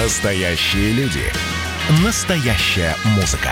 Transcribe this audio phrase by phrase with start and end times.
[0.00, 1.24] Настоящие люди.
[2.04, 3.50] Настоящая музыка.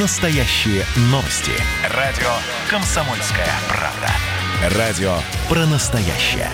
[0.00, 1.52] Настоящие новости.
[1.90, 2.30] Радио
[2.70, 4.78] «Комсомольская правда».
[4.78, 5.14] Радио
[5.46, 6.48] про настоящее.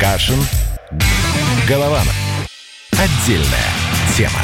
[0.00, 0.42] Кашин.
[1.68, 2.16] Голованов.
[2.92, 3.68] Отдельная
[4.16, 4.40] тема.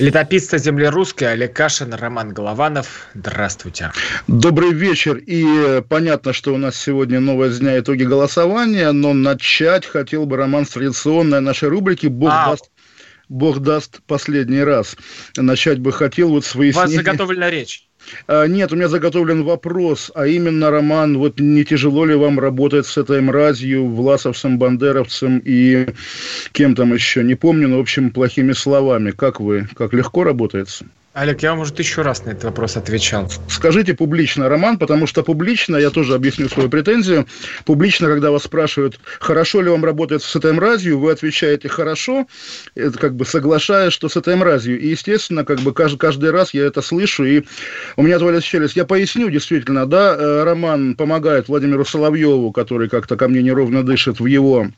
[0.00, 3.08] Летописцы земли русской Олег Кашин, Роман Голованов.
[3.12, 3.92] Здравствуйте.
[4.26, 5.16] Добрый вечер.
[5.18, 10.38] И э, понятно, что у нас сегодня новая дня итоги голосования, но начать хотел бы
[10.38, 12.70] Роман с традиционной нашей рубрики «Бог а, даст
[13.28, 14.96] Бог даст последний раз.
[15.36, 16.70] Начать бы хотел вот свои...
[16.72, 17.89] У вас заготовлена речь.
[18.26, 22.86] А, нет, у меня заготовлен вопрос, а именно, Роман, вот не тяжело ли вам работать
[22.86, 25.86] с этой мразью, Власовцем, Бандеровцем и
[26.52, 29.10] кем там еще, не помню, но, в общем, плохими словами.
[29.10, 30.86] Как вы, как легко работается?
[31.12, 33.28] Олег, я вам уже тысячу раз на этот вопрос отвечал.
[33.48, 37.26] Скажите публично, Роман, потому что публично, я тоже объясню свою претензию,
[37.64, 42.28] публично, когда вас спрашивают, хорошо ли вам работает с этой мразью, вы отвечаете «хорошо»,
[42.76, 44.78] это как бы соглашаясь, что с этой мразью.
[44.78, 47.42] И, естественно, как бы каждый, каждый раз я это слышу, и
[47.96, 48.76] у меня отвалится челюсть.
[48.76, 54.20] Я поясню, действительно, да, э, Роман помогает Владимиру Соловьеву, который как-то ко мне неровно дышит
[54.20, 54.68] в его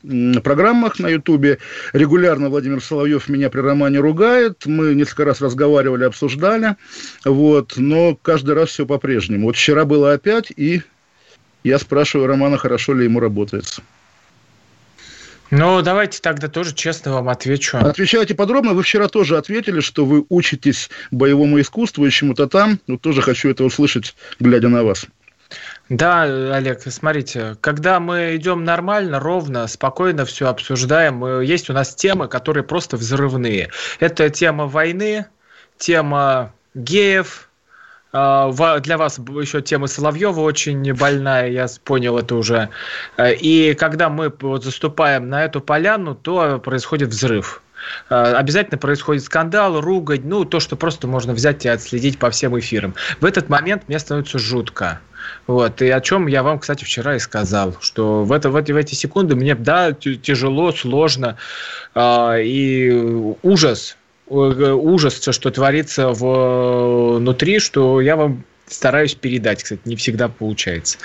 [0.43, 1.59] программах на Ютубе.
[1.93, 4.65] Регулярно Владимир Соловьев меня при Романе ругает.
[4.65, 6.75] Мы несколько раз разговаривали, обсуждали обсуждали,
[7.25, 9.47] вот, но каждый раз все по-прежнему.
[9.47, 10.81] Вот вчера было опять, и
[11.63, 13.81] я спрашиваю Романа, хорошо ли ему работается.
[15.51, 17.77] Ну, давайте тогда тоже честно вам отвечу.
[17.77, 18.73] Отвечайте подробно.
[18.73, 22.79] Вы вчера тоже ответили, что вы учитесь боевому искусству и чему-то там.
[22.87, 25.05] Вот тоже хочу это услышать, глядя на вас.
[25.89, 31.93] Да, Олег, смотрите, когда мы идем нормально, ровно, спокойно все обсуждаем, э, есть у нас
[31.93, 33.69] темы, которые просто взрывные.
[33.99, 35.27] Это тема войны,
[35.83, 37.49] тема геев,
[38.13, 42.69] а, для вас еще тема Соловьева очень больная, я понял это уже.
[43.19, 47.61] И когда мы вот заступаем на эту поляну, то происходит взрыв.
[48.09, 52.57] А, обязательно происходит скандал, ругань, ну, то, что просто можно взять и отследить по всем
[52.57, 52.95] эфирам.
[53.19, 55.01] В этот момент мне становится жутко.
[55.47, 58.71] Вот, и о чем я вам, кстати, вчера и сказал, что в, это, в, эти,
[58.71, 61.37] в эти секунды мне, да, тяжело, сложно,
[61.95, 62.91] э, и
[63.41, 63.97] ужас,
[64.27, 69.63] ужас, что творится внутри, что я вам стараюсь передать.
[69.63, 70.97] Кстати, не всегда получается.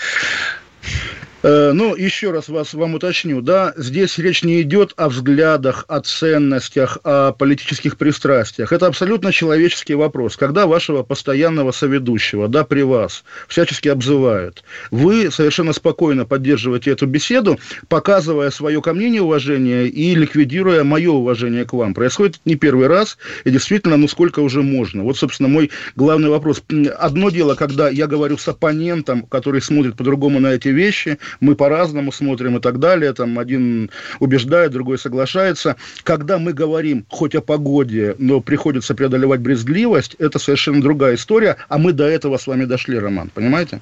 [1.41, 6.00] Э, ну, еще раз вас, вам уточню, да, здесь речь не идет о взглядах, о
[6.00, 8.72] ценностях, о политических пристрастиях.
[8.72, 10.37] Это абсолютно человеческий вопрос.
[10.37, 17.60] Когда вашего постоянного соведущего, да, при вас, всячески обзывают, вы совершенно спокойно поддерживаете эту беседу,
[17.88, 21.94] показывая свое ко мне неуважение и ликвидируя мое уважение к вам.
[21.94, 25.04] Происходит не первый раз, и действительно, ну, сколько уже можно.
[25.04, 26.65] Вот, собственно, мой главный вопрос.
[26.98, 32.12] Одно дело, когда я говорю с оппонентом, который смотрит по-другому на эти вещи, мы по-разному
[32.12, 33.91] смотрим и так далее, там один
[34.21, 35.77] убеждает, другой соглашается.
[36.03, 41.78] Когда мы говорим хоть о погоде, но приходится преодолевать брезгливость, это совершенно другая история, а
[41.78, 43.81] мы до этого с вами дошли, Роман, понимаете?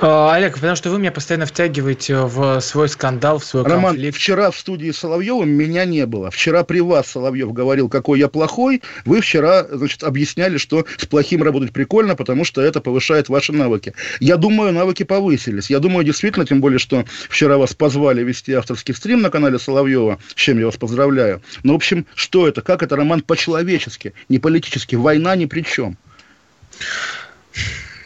[0.00, 4.16] А, Олег, потому что вы меня постоянно втягиваете в свой скандал, в свой Роман, конфликт.
[4.16, 6.30] вчера в студии Соловьева меня не было.
[6.30, 8.82] Вчера при вас Соловьев говорил, какой я плохой.
[9.04, 13.92] Вы вчера, значит, объясняли, что с плохим работать прикольно, потому что это повышает ваши навыки.
[14.20, 15.68] Я думаю, навыки повысились.
[15.68, 20.18] Я думаю, действительно, тем более, что вчера вас позвали вести авторский стрим на канале Соловьева,
[20.28, 21.42] с чем я вас поздравляю.
[21.62, 22.62] Но, ну, в общем, что это?
[22.62, 24.94] Как это, Роман, по-человечески, не политически?
[24.94, 25.98] Война ни при чем.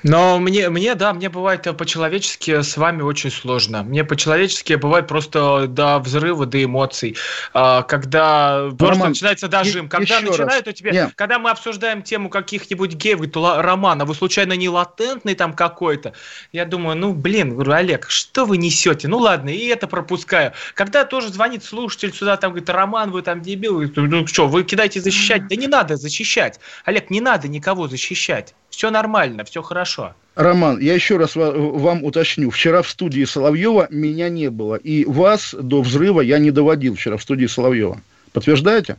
[0.04, 3.82] Но мне, мне, да, мне бывает э, по-человечески с вами очень сложно.
[3.82, 7.16] Мне по-человечески бывает просто до взрыва, до эмоций.
[7.54, 9.88] А, когда Роман, просто начинается дожим.
[9.88, 10.90] Когда начинают у тебя...
[10.90, 11.12] Нет.
[11.16, 16.12] Когда мы обсуждаем тему каких-нибудь геев, говорит, Роман, а вы случайно не латентный там какой-то?
[16.52, 19.08] Я думаю, ну, блин, говорю, Олег, что вы несете?
[19.08, 20.52] Ну, ладно, и это пропускаю.
[20.74, 23.82] Когда тоже звонит слушатель сюда, там говорит, Роман, вы там дебил.
[23.96, 25.48] Ну, что, вы кидаете защищать?
[25.48, 26.60] Да не надо защищать.
[26.84, 28.54] Олег, не надо никого защищать.
[28.74, 30.14] Все нормально, все хорошо.
[30.34, 32.50] Роман, я еще раз вам уточню.
[32.50, 34.74] Вчера в студии Соловьева меня не было.
[34.74, 38.00] И вас до взрыва я не доводил вчера в студии Соловьева.
[38.32, 38.96] Подтверждаете?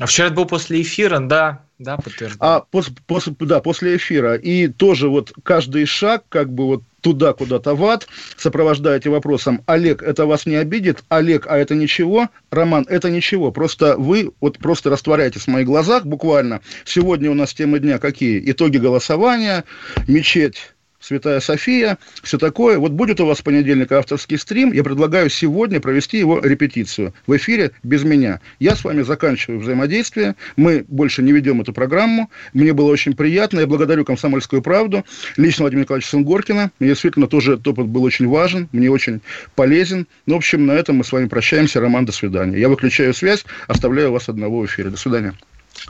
[0.00, 2.38] А вчера был после эфира, да, да, подтверждаю.
[2.40, 4.34] А после, после, да, после эфира.
[4.34, 8.08] И тоже вот каждый шаг, как бы вот туда куда-то в ад,
[8.38, 11.04] сопровождаете вопросом, Олег, это вас не обидит?
[11.10, 12.30] Олег, а это ничего?
[12.50, 13.52] Роман, это ничего.
[13.52, 16.62] Просто вы вот просто растворяетесь в моих глазах буквально.
[16.86, 18.42] Сегодня у нас темы дня какие?
[18.50, 19.64] Итоги голосования,
[20.08, 22.78] мечеть Святая София, все такое.
[22.78, 27.36] Вот будет у вас в понедельник авторский стрим, я предлагаю сегодня провести его репетицию в
[27.36, 28.40] эфире без меня.
[28.58, 32.30] Я с вами заканчиваю взаимодействие, мы больше не ведем эту программу.
[32.52, 35.04] Мне было очень приятно, я благодарю «Комсомольскую правду»,
[35.36, 36.70] лично Владимира Николаевича Сунгоркина.
[36.78, 39.22] Мне действительно тоже этот опыт был очень важен, мне очень
[39.54, 40.06] полезен.
[40.26, 41.80] Ну, в общем, на этом мы с вами прощаемся.
[41.80, 42.58] Роман, до свидания.
[42.58, 44.90] Я выключаю связь, оставляю вас одного в эфире.
[44.90, 45.34] До свидания.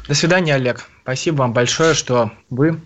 [0.06, 0.86] До свидания, Олег.
[1.02, 2.78] Спасибо вам большое, что вы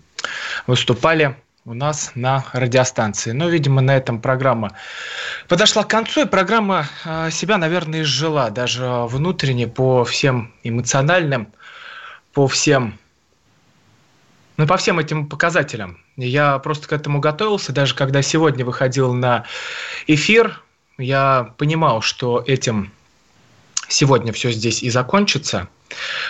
[0.65, 1.35] выступали
[1.65, 3.31] у нас на радиостанции.
[3.31, 4.73] Но, видимо, на этом программа
[5.47, 11.47] подошла к концу, и программа а, себя, наверное, изжила даже внутренне по всем эмоциональным,
[12.33, 12.99] по всем,
[14.57, 15.99] ну, по всем этим показателям.
[16.17, 19.45] Я просто к этому готовился, даже когда сегодня выходил на
[20.05, 20.61] эфир,
[20.99, 22.91] я понимал, что этим
[23.87, 25.67] сегодня все здесь и закончится.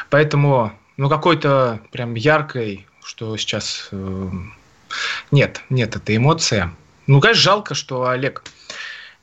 [0.09, 4.29] Поэтому, ну, какой-то прям яркой, что сейчас э,
[5.31, 6.73] нет, нет, это эмоция.
[7.07, 8.43] Ну, конечно, жалко, что Олег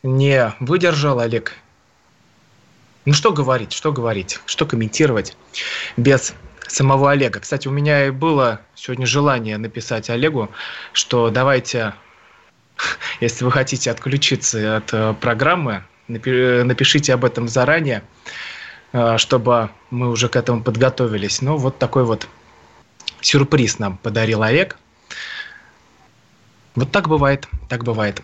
[0.02, 1.52] не выдержал, Олег.
[3.04, 5.36] Ну, что говорить, что говорить, что комментировать
[5.96, 6.34] без
[6.68, 7.40] самого Олега.
[7.40, 10.50] Кстати, у меня и было сегодня желание написать Олегу,
[10.92, 11.94] что давайте,
[13.20, 18.02] если вы хотите отключиться от э, программы, напишите об этом заранее,
[18.92, 21.42] э, чтобы мы уже к этому подготовились.
[21.42, 22.28] Ну, вот такой вот
[23.20, 24.76] сюрприз нам подарил Олег.
[26.74, 28.22] Вот так бывает, так бывает.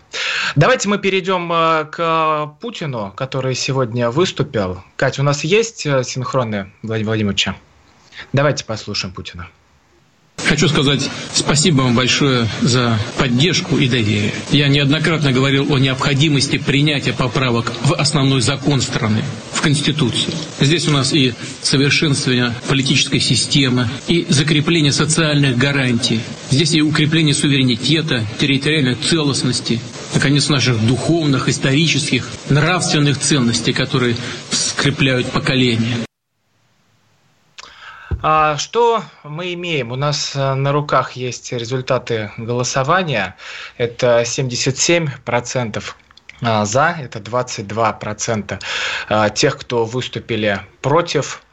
[0.55, 4.83] Давайте мы перейдем э, к Путину, который сегодня выступил.
[4.95, 7.55] Катя, у нас есть э, синхроны Владимира Владимировича?
[8.33, 9.47] Давайте послушаем Путина.
[10.47, 14.33] Хочу сказать спасибо вам большое за поддержку и доверие.
[14.51, 20.33] Я неоднократно говорил о необходимости принятия поправок в основной закон страны, в Конституцию.
[20.59, 26.21] Здесь у нас и совершенствование политической системы, и закрепление социальных гарантий.
[26.49, 29.79] Здесь и укрепление суверенитета, территориальной целостности,
[30.13, 34.15] наконец, наших духовных, исторических, нравственных ценностей, которые
[34.51, 36.08] скрепляют поколения.
[38.21, 39.93] А что мы имеем?
[39.93, 43.37] У нас э, на руках есть результаты голосования.
[43.77, 45.83] Это 77%
[46.41, 48.61] а, за, это 22%
[49.07, 51.43] а, тех, кто выступили против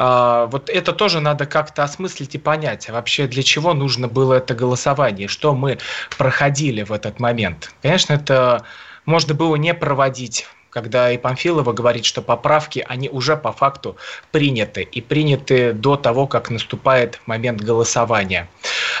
[0.00, 4.52] вот это тоже надо как-то осмыслить и понять, а вообще для чего нужно было это
[4.52, 5.78] голосование, что мы
[6.18, 7.72] проходили в этот момент.
[7.80, 8.64] Конечно, это
[9.04, 13.96] можно было не проводить когда и Памфилова говорит, что поправки, они уже по факту
[14.30, 18.48] приняты, и приняты до того, как наступает момент голосования.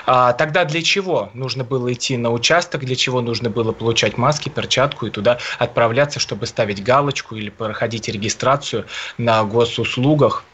[0.06, 4.48] А, тогда для чего нужно было идти на участок, для чего нужно было получать маски,
[4.48, 8.86] перчатку и туда отправляться, чтобы ставить галочку или проходить регистрацию
[9.16, 10.44] на госуслугах?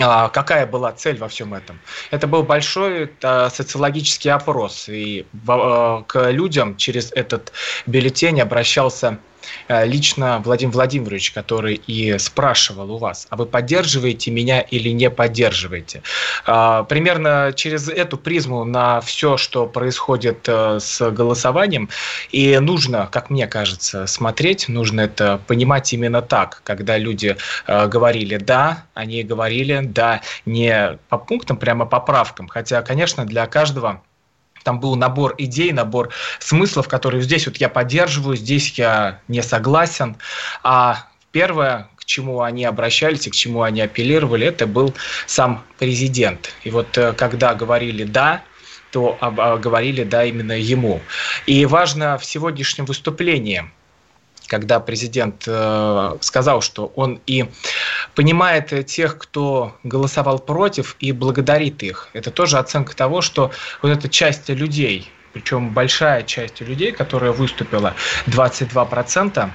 [0.00, 1.78] А, какая была цель во всем этом?
[2.10, 7.52] Это был большой это, социологический опрос, и в, к людям через этот
[7.86, 9.18] бюллетень обращался
[9.68, 16.02] лично Владимир Владимирович, который и спрашивал у вас, а вы поддерживаете меня или не поддерживаете?
[16.46, 21.88] А, примерно через эту призму на все, что происходит э, с голосованием,
[22.30, 27.36] и нужно, как мне кажется, смотреть, нужно это понимать именно так, когда люди
[27.66, 33.46] э, говорили «да», они говорили «да» не по пунктам, прямо по правкам, хотя, конечно, для
[33.46, 34.02] каждого
[34.62, 40.16] там был набор идей, набор смыслов, которые здесь вот я поддерживаю, здесь я не согласен.
[40.62, 44.94] А первое, к чему они обращались и к чему они апеллировали, это был
[45.26, 46.54] сам президент.
[46.64, 48.42] И вот э, когда говорили «да»,
[48.90, 51.00] то а, говорили «да» именно ему.
[51.46, 53.64] И важно в сегодняшнем выступлении–
[54.52, 57.46] когда президент э, сказал, что он и
[58.14, 62.10] понимает тех, кто голосовал против, и благодарит их.
[62.12, 67.94] Это тоже оценка того, что вот эта часть людей, причем большая часть людей, которая выступила,
[68.26, 69.48] 22%,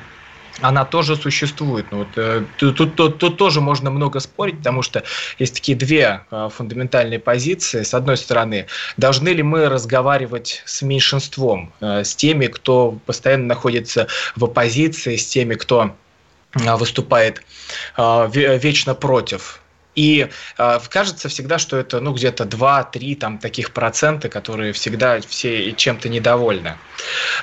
[0.61, 1.85] она тоже существует.
[1.91, 5.03] Ну, вот, э, тут, тут, тут, тоже можно много спорить, потому что
[5.39, 7.83] есть такие две э, фундаментальные позиции.
[7.83, 14.07] С одной стороны, должны ли мы разговаривать с меньшинством, э, с теми, кто постоянно находится
[14.35, 15.95] в оппозиции, с теми, кто
[16.53, 17.43] выступает
[17.97, 19.59] вечно против
[19.97, 25.73] и э, кажется всегда, что это ну, где-то 2-3 там, таких процента, которые всегда все
[25.73, 26.77] чем-то недовольны.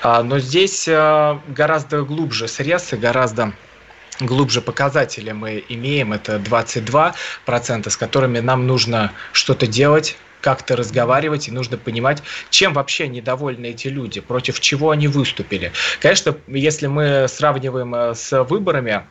[0.02, 3.52] А, но здесь э, гораздо глубже срез и гораздо
[4.20, 11.50] глубже показатели мы имеем, это 22%, с которыми нам нужно что-то делать, как-то разговаривать, и
[11.50, 15.72] нужно понимать, чем вообще недовольны эти люди, против чего они выступили.
[16.00, 19.02] Конечно, если мы сравниваем э, с выборами,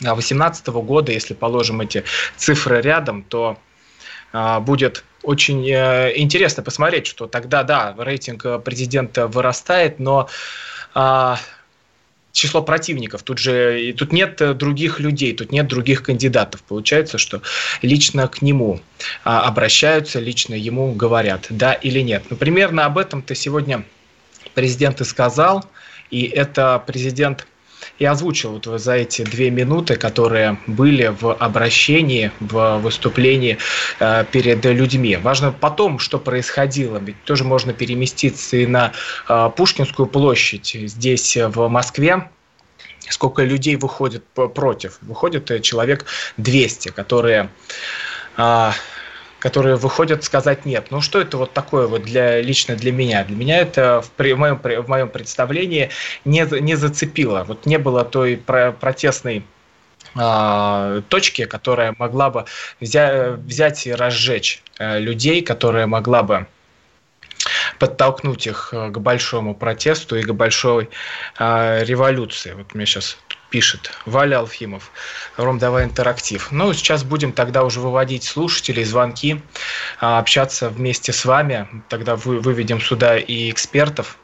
[0.00, 2.04] 2018 года, если положим эти
[2.36, 3.58] цифры рядом, то
[4.32, 10.28] а, будет очень э, интересно посмотреть, что тогда, да, рейтинг президента вырастает, но
[10.94, 11.38] а,
[12.34, 13.22] число противников.
[13.22, 16.62] Тут же тут нет других людей, тут нет других кандидатов.
[16.64, 17.40] Получается, что
[17.80, 18.80] лично к нему
[19.24, 22.24] а, обращаются, лично ему говорят, да или нет.
[22.28, 23.84] Ну, примерно об этом-то сегодня
[24.54, 25.64] президент и сказал,
[26.10, 27.46] и это президент
[27.98, 33.58] и озвучил вот за эти две минуты, которые были в обращении, в выступлении
[34.00, 35.16] э, перед людьми.
[35.16, 38.92] Важно потом, что происходило, ведь тоже можно переместиться и на
[39.28, 42.28] э, Пушкинскую площадь здесь, в Москве,
[43.08, 44.98] сколько людей выходит против.
[45.02, 47.50] Выходит э, человек 200, которые
[49.44, 50.86] которые выходят сказать нет.
[50.88, 53.24] Ну что это вот такое вот для, лично для меня?
[53.24, 55.90] Для меня это в, в, моем, в моем представлении
[56.24, 57.44] не, не зацепило.
[57.44, 59.44] Вот не было той про, протестной
[60.14, 62.46] а, точки, которая могла бы
[62.80, 66.46] взять, взять и разжечь э, людей, которая могла бы
[67.78, 70.88] подтолкнуть их э, к большому протесту и к большой
[71.38, 72.52] э, революции.
[72.52, 73.18] Вот мне сейчас
[73.54, 74.90] пишет Валя Алфимов.
[75.36, 76.48] Ром, давай интерактив.
[76.50, 79.40] Ну, сейчас будем тогда уже выводить слушателей, звонки,
[80.00, 81.68] а, общаться вместе с вами.
[81.88, 84.18] Тогда вы, выведем сюда и экспертов,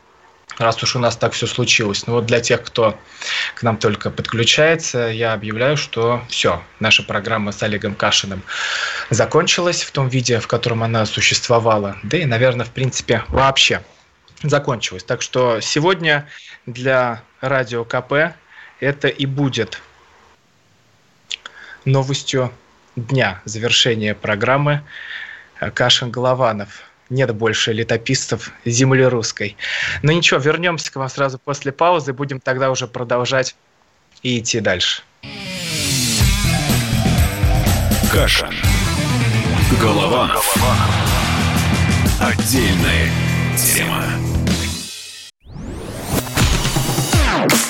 [0.59, 2.09] раз уж у нас так все случилось.
[2.09, 2.99] Ну вот для тех, кто
[3.55, 8.43] к нам только подключается, я объявляю, что все, наша программа с Олегом Кашиным
[9.11, 11.97] закончилась в том виде, в котором она существовала.
[12.03, 13.85] Да и, наверное, в принципе, вообще
[14.43, 15.05] закончилась.
[15.05, 16.27] Так что сегодня
[16.67, 18.35] для Радио КП
[18.81, 19.81] это и будет
[21.85, 22.53] новостью
[22.97, 24.83] дня завершения программы
[25.75, 26.83] Кашин Голованов.
[27.09, 29.57] Нет больше летописцев земли русской.
[30.03, 32.13] Но ничего, вернемся к вам сразу после паузы.
[32.13, 33.57] Будем тогда уже продолжать
[34.23, 35.03] и идти дальше.
[38.13, 38.55] Кашин.
[39.81, 40.57] Голованов.
[42.21, 43.09] Отдельная
[43.57, 44.30] тема.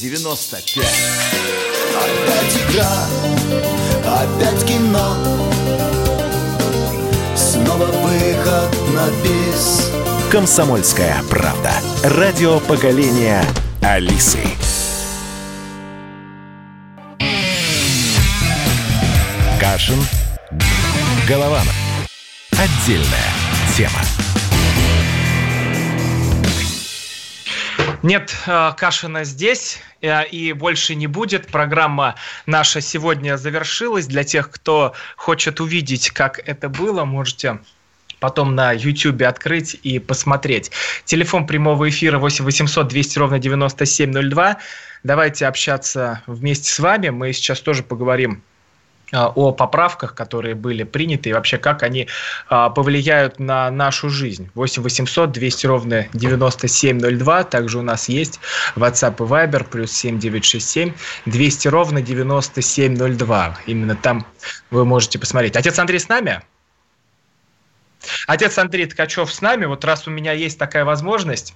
[0.00, 0.82] Е95
[2.00, 3.06] Опять игра,
[4.06, 5.14] опять кино
[7.36, 9.90] Снова выход на бис
[10.30, 11.72] Комсомольская правда.
[12.04, 13.44] Радио поколения
[13.82, 14.38] Алисы.
[19.60, 19.98] Кашин.
[21.28, 21.74] Голованов.
[22.52, 23.32] Отдельная
[23.76, 24.00] тема.
[28.02, 31.48] Нет э, Кашина здесь э, и больше не будет.
[31.48, 32.14] Программа
[32.46, 34.06] наша сегодня завершилась.
[34.06, 37.58] Для тех, кто хочет увидеть, как это было, можете
[38.18, 40.70] потом на YouTube открыть и посмотреть.
[41.04, 44.56] Телефон прямого эфира 8 800 200 ровно 9702.
[45.02, 47.10] Давайте общаться вместе с вами.
[47.10, 48.42] Мы сейчас тоже поговорим
[49.12, 52.08] о поправках, которые были приняты, и вообще как они
[52.48, 54.50] а, повлияют на нашу жизнь.
[54.54, 57.44] 8 800 200 ровно 9702.
[57.44, 58.40] Также у нас есть
[58.76, 60.92] WhatsApp и Viber, плюс 7967
[61.26, 63.58] 200 ровно 9702.
[63.66, 64.26] Именно там
[64.70, 65.56] вы можете посмотреть.
[65.56, 66.42] Отец Андрей с нами?
[68.26, 69.66] Отец Андрей Ткачев с нами.
[69.66, 71.54] Вот раз у меня есть такая возможность,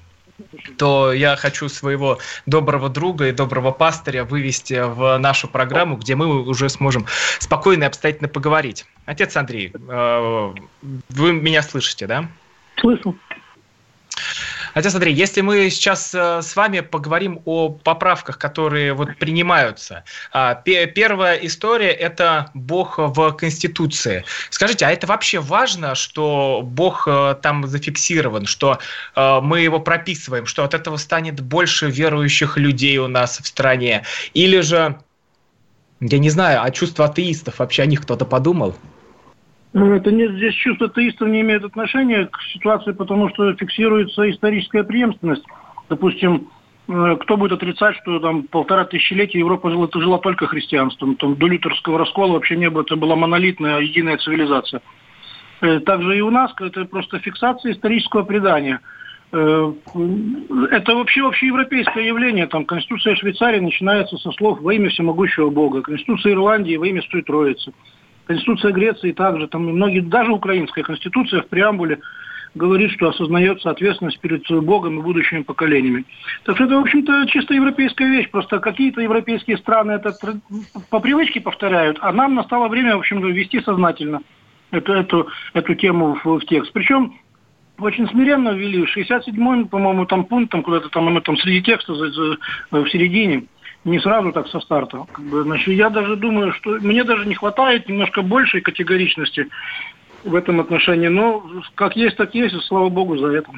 [0.78, 6.42] то я хочу своего доброго друга и доброго пастыря вывести в нашу программу, где мы
[6.42, 7.06] уже сможем
[7.38, 8.86] спокойно и обстоятельно поговорить.
[9.06, 10.54] Отец Андрей, э,
[11.10, 12.28] вы меня слышите, да?
[12.76, 13.16] Слышу.
[14.74, 20.04] Хотя смотри, если мы сейчас э, с вами поговорим о поправках, которые вот принимаются.
[20.32, 24.24] А, первая история– это Бог в Конституции.
[24.50, 28.78] Скажите, а это вообще важно, что Бог э, там зафиксирован, что
[29.14, 34.04] э, мы его прописываем, что от этого станет больше верующих людей у нас в стране?
[34.34, 34.98] Или же,
[36.00, 38.76] я не знаю, а чувство атеистов вообще о них кто-то подумал?
[39.74, 45.44] Это нет, здесь чувство атеистов не имеет отношения к ситуации, потому что фиксируется историческая преемственность.
[45.88, 46.48] Допустим,
[46.86, 51.16] э, кто будет отрицать, что там полтора тысячелетия Европа жила, жила только христианством.
[51.16, 54.80] Там до лютерского раскола вообще не было, это была монолитная, единая цивилизация.
[55.60, 58.78] Э, также и у нас это просто фиксация исторического предания.
[59.32, 59.72] Э,
[60.70, 62.46] это вообще вообще европейское явление.
[62.46, 65.82] Там Конституция Швейцарии начинается со слов «во имя всемогущего Бога».
[65.82, 67.72] Конституция Ирландии «во имя Святой Троицы».
[68.26, 69.48] Конституция Греции также.
[69.48, 72.00] Там многие, даже украинская конституция в преамбуле
[72.54, 76.04] говорит, что осознается ответственность перед Богом и будущими поколениями.
[76.44, 78.30] Так что это, в общем-то, чисто европейская вещь.
[78.30, 80.14] Просто какие-то европейские страны это
[80.90, 84.20] по привычке повторяют, а нам настало время, в общем, ввести сознательно
[84.70, 86.72] эту, эту, эту тему в, в текст.
[86.72, 87.14] Причем
[87.78, 88.84] очень смиренно ввели.
[88.84, 93.44] 67-й, по-моему, там пункт, там куда-то там, там среди текста в середине.
[93.84, 95.06] Не сразу так со старта.
[95.12, 99.48] Как бы, значит, я даже думаю, что мне даже не хватает немножко большей категоричности
[100.24, 101.08] в этом отношении.
[101.08, 103.50] Но как есть, так есть, слава богу за это.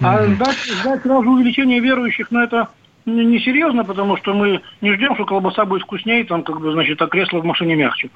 [0.00, 0.36] А mm-hmm.
[0.36, 2.68] дать, дать сразу увеличение верующих, но ну, это
[3.04, 7.06] несерьезно, потому что мы не ждем, что колбаса будет вкуснее, там, как бы, значит, а
[7.06, 8.10] кресло в машине мягче.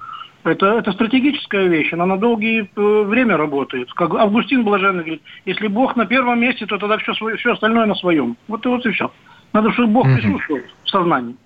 [0.44, 3.92] Это, это стратегическая вещь, она на долгие э, время работает.
[3.92, 7.94] Как Августин Блаженный говорит, если Бог на первом месте, то тогда все, все остальное на
[7.94, 8.36] своем.
[8.48, 9.12] Вот и вот и все.
[9.52, 11.36] Надо, чтобы Бог присутствовал в сознании.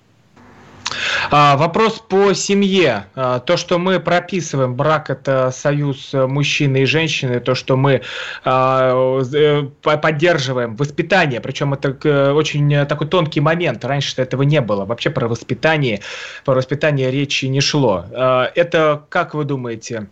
[1.31, 3.07] А, вопрос по семье.
[3.15, 8.03] А, то, что мы прописываем, брак это союз мужчины и женщины, то, что мы
[8.45, 13.85] а, э, поддерживаем воспитание, причем это очень такой тонкий момент.
[13.85, 14.85] Раньше этого не было.
[14.85, 16.01] Вообще про воспитание,
[16.45, 18.05] про воспитание речи не шло.
[18.13, 20.09] Это, как вы думаете,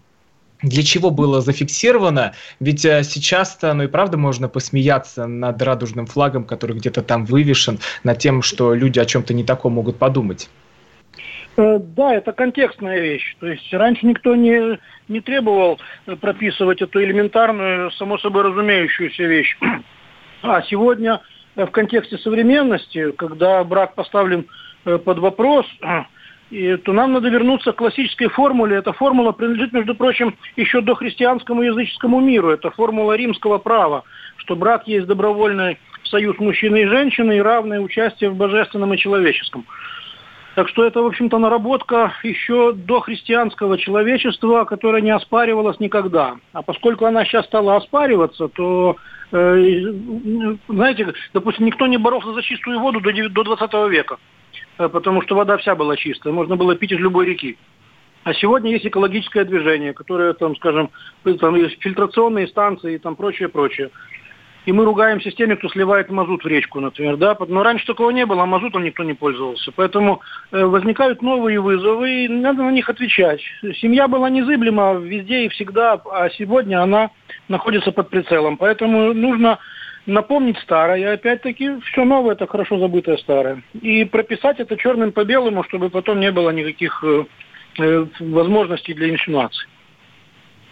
[0.62, 6.76] для чего было зафиксировано, ведь сейчас-то, ну и правда можно посмеяться над радужным флагом, который
[6.76, 10.48] где-то там вывешен, над тем, что люди о чем-то не таком могут подумать.
[11.56, 13.36] Э, да, это контекстная вещь.
[13.40, 15.78] То есть раньше никто не, не требовал
[16.20, 19.56] прописывать эту элементарную, само собой разумеющуюся вещь.
[20.46, 21.22] А сегодня
[21.56, 24.46] в контексте современности, когда брак поставлен
[24.84, 25.66] э, под вопрос,
[26.84, 28.76] то нам надо вернуться к классической формуле.
[28.76, 32.50] Эта формула принадлежит, между прочим, еще до христианскому языческому миру.
[32.50, 34.04] Это формула римского права,
[34.36, 39.64] что брак есть добровольный союз мужчины и женщины и равное участие в божественном и человеческом.
[40.54, 46.36] Так что это, в общем-то, наработка еще до христианского человечества, которая не оспаривалась никогда.
[46.52, 48.96] А поскольку она сейчас стала оспариваться, то,
[49.32, 49.82] э,
[50.68, 54.18] знаете, допустим, никто не боролся за чистую воду до, до 20 века,
[54.76, 57.56] потому что вода вся была чистая, можно было пить из любой реки.
[58.24, 60.90] А сегодня есть экологическое движение, которое, там, скажем,
[61.40, 63.90] там есть фильтрационные станции и там прочее, прочее
[64.66, 68.10] и мы ругаемся с теми, кто сливает мазут в речку, например, да, но раньше такого
[68.10, 70.20] не было, а мазутом никто не пользовался, поэтому
[70.52, 73.40] э, возникают новые вызовы, и надо на них отвечать.
[73.80, 77.10] Семья была незыблема везде и всегда, а сегодня она
[77.48, 79.58] находится под прицелом, поэтому нужно
[80.06, 83.62] напомнить старое, опять-таки все новое это хорошо забытое старое.
[83.80, 87.24] И прописать это черным по белому, чтобы потом не было никаких э,
[87.78, 89.66] э возможностей для инсинуаций.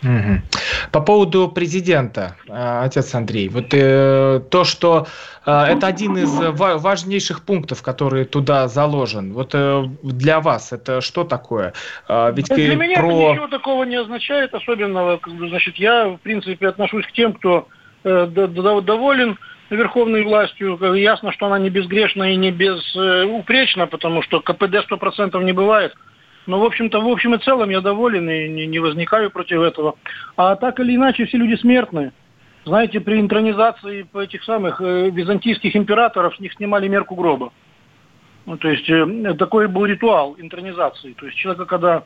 [0.03, 0.42] Угу.
[0.90, 5.07] По поводу президента, э, отец Андрей, вот э, то, что
[5.47, 9.33] э, это один из важнейших пунктов, который туда заложен.
[9.33, 11.73] Вот э, для вас это что такое?
[12.09, 13.07] Э, ведь для меня про...
[13.07, 15.21] это ничего такого не означает особенного.
[15.25, 17.68] Значит, я в принципе отношусь к тем, кто
[18.03, 19.38] доволен
[19.71, 20.79] верховной властью.
[20.95, 25.95] Ясно, что она не безгрешна и не безупречна, потому что КПД 100% не бывает.
[26.47, 29.95] Но, в общем-то, в общем и целом я доволен и не, не возникаю против этого.
[30.37, 32.12] А так или иначе, все люди смертные.
[32.65, 37.53] Знаете, при интронизации этих самых э, византийских императоров с них снимали мерку гроба.
[38.47, 41.12] Ну, то есть э, такой был ритуал интронизации.
[41.12, 42.05] То есть человека, когда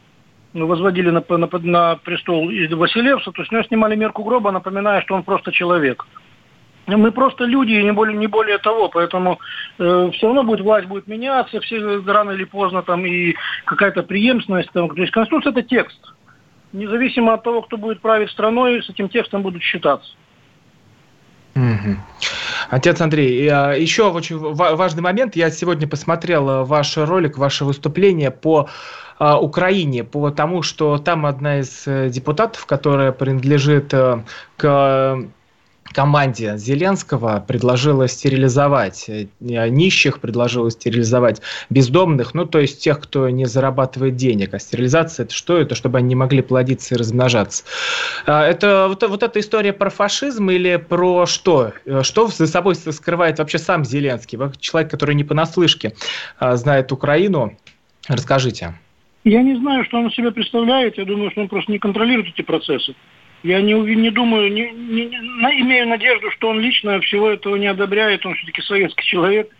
[0.54, 5.22] возводили на, на, на престол Василевса, то с него снимали мерку гроба, напоминая, что он
[5.22, 6.06] просто человек.
[6.86, 9.40] Мы просто люди, и не более, не более того, поэтому
[9.78, 14.70] э, все равно будет власть будет меняться, все рано или поздно там и какая-то преемственность.
[14.72, 15.98] Там, то есть Конституция это текст.
[16.72, 20.08] Независимо от того, кто будет править страной, с этим текстом будут считаться.
[22.68, 25.36] Отец Андрей, а, еще очень важный момент.
[25.36, 28.68] Я сегодня посмотрел э, ваш ролик, ваше выступление по
[29.18, 34.22] Украине, по тому, что там одна из э, депутатов, которая принадлежит э,
[34.56, 35.26] к
[35.92, 43.46] команде Зеленского предложила стерилизовать э, нищих, предложила стерилизовать бездомных, ну, то есть тех, кто не
[43.46, 44.52] зарабатывает денег.
[44.52, 45.56] А стерилизация это что?
[45.56, 47.64] Это чтобы они не могли плодиться и размножаться.
[48.26, 51.72] А, это вот, вот эта история про фашизм или про что?
[52.02, 54.38] Что за собой скрывает вообще сам Зеленский?
[54.58, 55.94] Человек, который не понаслышке
[56.38, 57.56] а, знает Украину.
[58.08, 58.74] Расскажите.
[59.26, 60.98] Я не знаю, что он себя представляет.
[60.98, 62.94] Я думаю, что он просто не контролирует эти процессы.
[63.42, 67.66] Я не, не думаю, не, не, не, имею надежду, что он лично всего этого не
[67.66, 68.24] одобряет.
[68.24, 69.50] Он все-таки советский человек,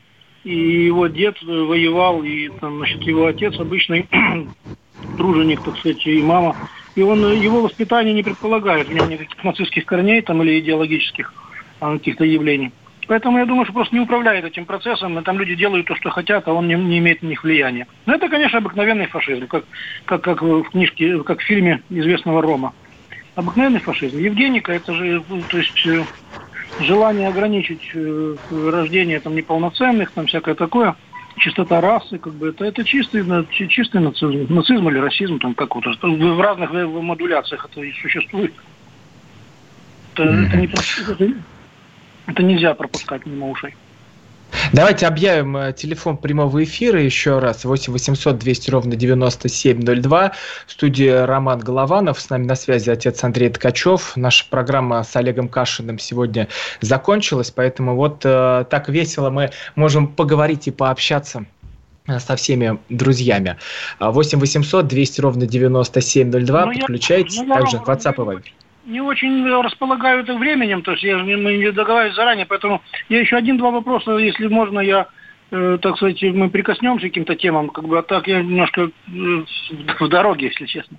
[0.44, 4.06] и его дед воевал, и там, значит, его отец обычный
[5.18, 6.54] труженик, так сказать, и мама.
[6.94, 11.34] И он, его воспитание не предполагает у него никаких нацистских корней там или идеологических.
[11.80, 12.70] а, каких-то явлений.
[13.06, 16.10] Поэтому я думаю, что просто не управляет этим процессом, и там люди делают то, что
[16.10, 17.86] хотят, а он не, не имеет на них влияния.
[18.04, 19.64] Но это, конечно, обыкновенный фашизм, как,
[20.04, 22.72] как, как в книжке, как в фильме известного Рома.
[23.36, 24.18] Обыкновенный фашизм.
[24.18, 26.04] Евгеника, это же, ну, то есть э,
[26.80, 30.96] желание ограничить э, рождение там неполноценных, там всякое такое,
[31.38, 33.24] чистота расы, как бы это, это чистый,
[33.68, 38.54] чистый нацизм, нацизм или расизм, там как вот в разных модуляциях это существует.
[40.14, 41.34] Это, это, не, это,
[42.26, 43.74] это нельзя пропускать мимо ушей.
[44.72, 47.64] Давайте объявим э, телефон прямого эфира еще раз.
[47.64, 50.32] 8 800 200 ровно 9702.
[50.66, 52.20] В студии Роман Голованов.
[52.20, 54.16] С нами на связи отец Андрей Ткачев.
[54.16, 56.48] Наша программа с Олегом Кашиным сегодня
[56.80, 61.44] закончилась, поэтому вот э, так весело мы можем поговорить и пообщаться
[62.06, 63.56] э, со всеми друзьями.
[64.00, 66.66] 8 800 200 ровно 9702.
[66.66, 67.38] Ну, Подключайтесь.
[67.38, 68.42] Ну, также WhatsApp и Viber
[68.86, 73.36] не очень располагаю это временем, то есть я, мы не договаривались заранее, поэтому я еще
[73.36, 75.08] один-два вопроса, если можно, я,
[75.50, 79.44] э, так сказать, мы прикоснемся к каким-то темам, как бы, а так я немножко э,
[80.00, 80.96] в дороге, если честно.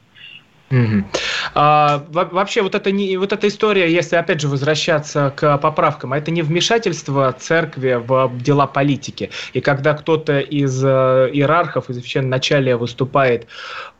[0.69, 1.06] Угу.
[1.54, 6.30] А, вообще вот это не вот эта история, если опять же возвращаться к поправкам, это
[6.30, 9.30] не вмешательство церкви в дела политики.
[9.54, 13.47] И когда кто-то из э, иерархов, из начале выступает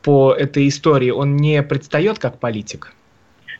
[0.02, 2.92] по этой истории, он не предстает как политик?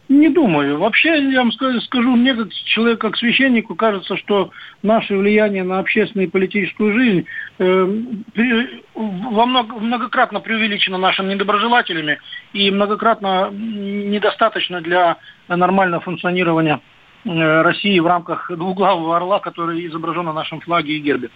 [0.08, 0.78] Не думаю.
[0.78, 4.50] Вообще, я вам скажу, мне как человек, как священнику, кажется, что
[4.82, 7.26] наше влияние на общественную и политическую жизнь
[7.58, 7.88] э,
[8.32, 12.20] при, во много, многократно преувеличено нашими недоброжелателями
[12.54, 16.80] и многократно недостаточно для нормального функционирования
[17.26, 21.28] э, России в рамках двуглавого орла, который изображен на нашем флаге и гербе.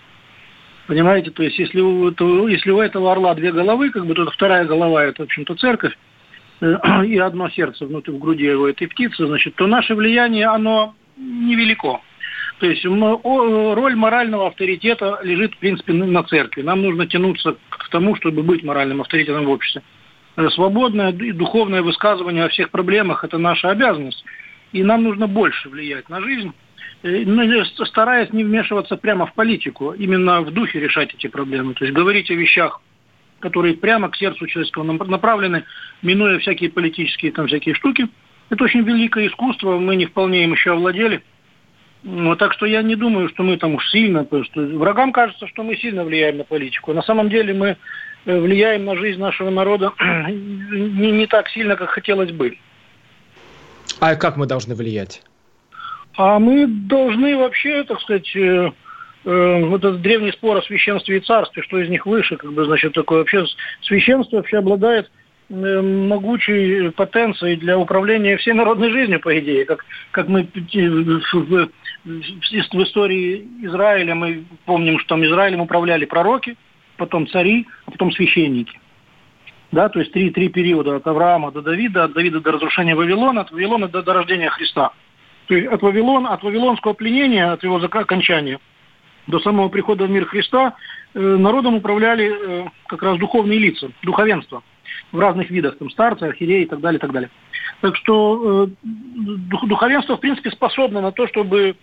[0.87, 4.31] Понимаете, то есть если у, то, если у этого орла две головы, как бы то
[4.31, 5.93] вторая голова это, в общем-то, церковь,
[7.05, 12.01] и одно сердце внутри в груди у этой птицы, значит, то наше влияние, оно невелико.
[12.61, 16.63] То есть роль морального авторитета лежит, в принципе, на церкви.
[16.63, 19.83] Нам нужно тянуться к тому, чтобы быть моральным авторитетом в обществе.
[20.37, 24.25] Э, свободное и духовное высказывание о всех проблемах– это наша обязанность.
[24.73, 26.53] И нам нужно больше влиять на жизнь,
[27.03, 31.75] э, стараясь не вмешиваться прямо в политику, именно в духе решать эти проблемы.
[31.75, 32.81] То есть говорить о вещах
[33.43, 35.65] которые прямо к сердцу человеческого направлены,
[36.01, 38.09] минуя всякие политические там всякие штуки.
[38.49, 41.23] Это очень великое искусство, мы не вполне им еще овладели.
[42.05, 45.47] Ну, так что я не думаю, что мы там уж сильно, то есть врагам кажется,
[45.47, 46.93] что мы сильно влияем на политику.
[46.93, 47.77] На самом деле мы
[48.25, 52.59] э, влияем на жизнь нашего народа не, не так сильно, как хотелось бы.
[54.01, 55.23] А как мы должны влиять?
[56.17, 58.73] А мы должны вообще, так сказать, э,
[59.25, 62.93] вот этот древний спор о священстве и царстве, что из них выше, как бы, значит,
[62.93, 63.45] такое вообще
[63.83, 65.11] священство вообще обладает
[65.49, 71.69] э, могучей потенцией для управления всей народной жизнью, по идее, как, как мы в,
[72.05, 76.57] в истории Израиля мы помним, что там Израилем управляли пророки,
[76.97, 78.81] потом цари, а потом священники.
[79.71, 83.43] Да, то есть три, три периода от Авраама до Давида, от Давида до разрушения Вавилона,
[83.43, 84.93] от Вавилона до, до рождения Христа.
[85.47, 88.59] То есть от Вавилона, от вавилонского пленения, от его окончания–
[89.27, 90.75] до самого прихода в мир Христа
[91.15, 94.63] э, народом управляли э, как раз духовные лица, духовенство
[95.11, 97.31] в разных видах, там старцы, архиереи и так далее, и так далее.
[97.81, 101.77] Так что э, духовенство, в принципе, способно на то, чтобы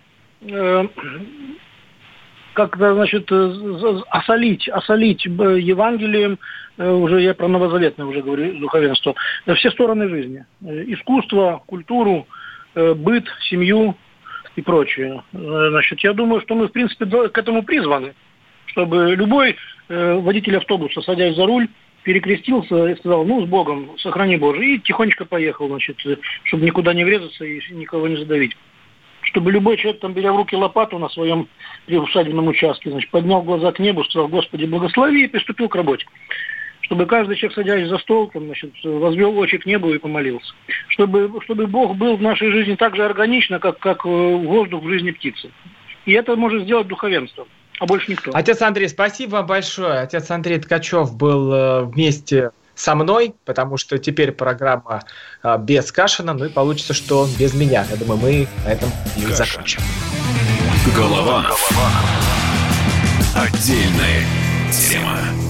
[2.54, 3.30] как-то, значит,
[4.08, 6.38] осолить, осолить Евангелием,
[6.78, 9.14] уже я про новозаветное уже говорю, духовенство,
[9.54, 10.46] все стороны жизни.
[10.62, 12.26] Искусство, культуру,
[12.74, 13.96] быт, семью,
[14.60, 15.22] и прочее.
[15.32, 18.14] Э, значит, я думаю, что мы, в принципе, к этому призваны,
[18.66, 19.56] чтобы любой
[19.88, 21.68] э, водитель автобуса, садясь за руль,
[22.02, 26.92] перекрестился и сказал, ну, с Богом, сохрани Боже, и тихонечко поехал, значит, э, чтобы никуда
[26.94, 28.56] не врезаться и никого не задавить.
[29.22, 31.46] Чтобы любой человек, там, беря в руки лопату на своем
[31.86, 36.06] усадебном участке, значит, поднял глаза к небу, сказал, Господи, благослови, и приступил к работе
[36.90, 40.52] чтобы каждый человек, садясь за стол, там, значит, возвел очи к небу и помолился.
[40.88, 44.88] Чтобы, чтобы Бог был в нашей жизни так же органично, как, как э, воздух в
[44.88, 45.52] жизни птицы.
[46.04, 47.46] И это может сделать духовенство,
[47.78, 48.32] а больше никто.
[48.34, 50.00] Отец Андрей, спасибо вам большое.
[50.00, 55.04] Отец Андрей Ткачев был э, вместе со мной, потому что теперь программа
[55.44, 57.86] э, без Кашина, ну и получится, что без меня.
[57.88, 59.36] Я думаю, мы на этом и Кашин.
[59.36, 59.82] закончим.
[60.96, 61.42] Голова.
[61.44, 61.90] Голова.
[63.36, 64.24] Отдельная
[64.72, 65.49] тема.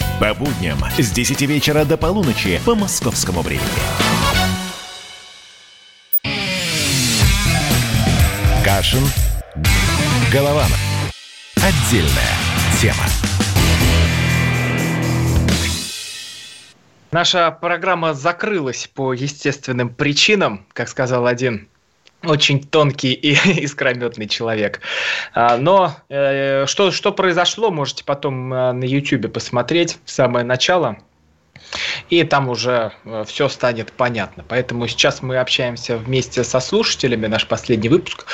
[0.21, 3.65] По будням с 10 вечера до полуночи по московскому времени.
[8.63, 9.01] Кашин.
[10.31, 10.79] Голованов.
[11.55, 12.37] Отдельная
[12.79, 13.03] тема.
[17.11, 21.67] Наша программа закрылась по естественным причинам, как сказал один
[22.23, 23.31] очень тонкий и
[23.63, 24.81] искрометный человек.
[25.33, 30.97] А, но э, что, что произошло, можете потом э, на YouTube посмотреть, самое начало.
[32.09, 34.43] И там уже э, все станет понятно.
[34.47, 37.27] Поэтому сейчас мы общаемся вместе со слушателями.
[37.27, 38.25] Наш последний выпуск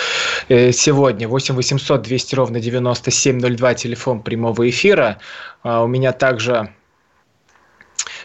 [0.50, 1.28] сегодня.
[1.28, 5.20] 8 800 200 ровно 9702, телефон прямого эфира.
[5.64, 6.74] А, у меня также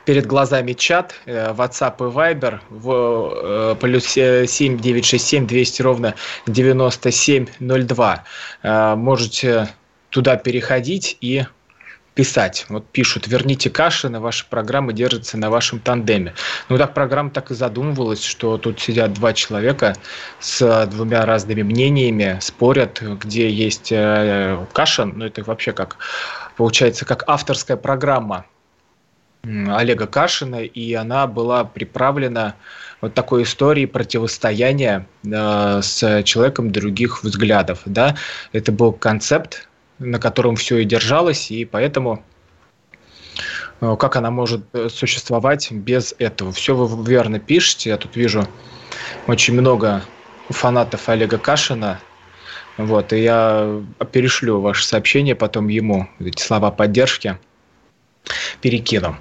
[0.04, 6.14] перед глазами чат, э, WhatsApp и Viber в э, плюс 7 967 200 ровно
[6.46, 8.24] 9702.
[8.62, 9.68] Э, можете
[10.10, 11.44] туда переходить и
[12.14, 12.66] писать.
[12.68, 16.34] Вот пишут, верните Кашина, ваша программа держится на вашем тандеме.
[16.68, 19.96] Ну так программа так и задумывалась, что тут сидят два человека
[20.38, 23.94] с двумя разными мнениями, спорят, где есть
[24.74, 25.96] Кашин, ну это вообще как,
[26.58, 28.44] получается, как авторская программа
[29.44, 32.55] Олега Кашина, и она была приправлена
[33.00, 37.83] вот такой историей противостояния э, с человеком других взглядов.
[37.85, 38.16] Да?
[38.52, 42.22] Это был концепт, на котором все и держалось, и поэтому
[43.81, 46.52] э, как она может э, существовать без этого.
[46.52, 47.90] Все вы верно пишете.
[47.90, 48.46] Я тут вижу
[49.26, 50.02] очень много
[50.50, 51.98] фанатов Олега Кашина.
[52.76, 57.38] Вот, и я перешлю ваше сообщение потом ему, эти слова поддержки
[58.62, 59.16] перекину.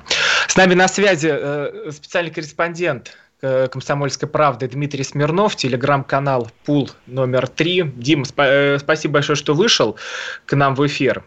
[0.48, 7.48] С нами на связи э, специальный корреспондент э, «Комсомольской правды» Дмитрий Смирнов, телеграм-канал «Пул номер
[7.48, 7.84] три».
[7.84, 9.98] Дим, э, спасибо большое, что вышел
[10.46, 11.24] к нам в эфир.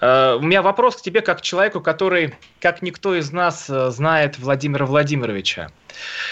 [0.00, 0.04] У
[0.40, 5.70] меня вопрос к тебе, как к человеку, который, как никто из нас, знает Владимира Владимировича.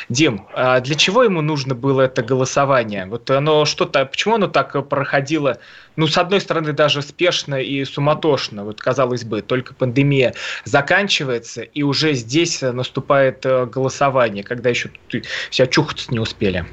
[0.08, 3.06] Дим, а для чего ему нужно было это голосование?
[3.06, 5.58] Вот оно что-то, почему оно так проходило,
[5.96, 11.82] ну, с одной стороны, даже спешно и суматошно, вот казалось бы, только пандемия заканчивается, и
[11.82, 14.90] уже здесь наступает э, голосование, когда еще
[15.50, 16.66] все чухаться не успели.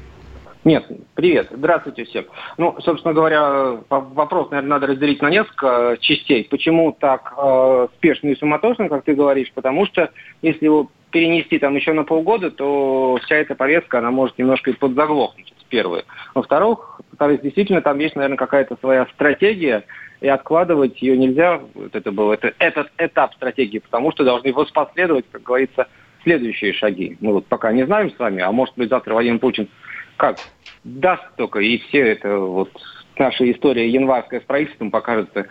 [0.64, 2.24] Нет, привет, здравствуйте всем.
[2.56, 6.44] Ну, собственно говоря, вопрос, наверное, надо разделить на несколько частей.
[6.50, 9.52] Почему так э, спешно и суматошно, как ты говоришь?
[9.54, 14.36] Потому что если его перенести там еще на полгода, то вся эта повестка, она может
[14.36, 16.02] немножко и подзаглохнуть, первое.
[16.34, 17.00] Во-вторых,
[17.40, 19.84] действительно там есть, наверное, какая-то своя стратегия,
[20.20, 25.24] и откладывать ее нельзя, вот это был это, этот этап стратегии, потому что должны воспоследовать,
[25.30, 25.86] как говорится,
[26.24, 27.16] следующие шаги.
[27.20, 29.68] Мы вот пока не знаем с вами, а может быть завтра Владимир Путин
[30.16, 30.38] как
[30.82, 32.70] даст только, и все это вот
[33.18, 35.46] наша история январская с правительством покажется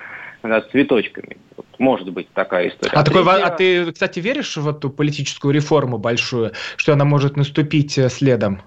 [0.49, 1.37] да, цветочками.
[1.55, 2.93] Вот, может быть такая история.
[2.93, 7.97] А, такой, а ты, кстати, веришь в эту политическую реформу большую, что она может наступить
[7.97, 8.61] э, следом?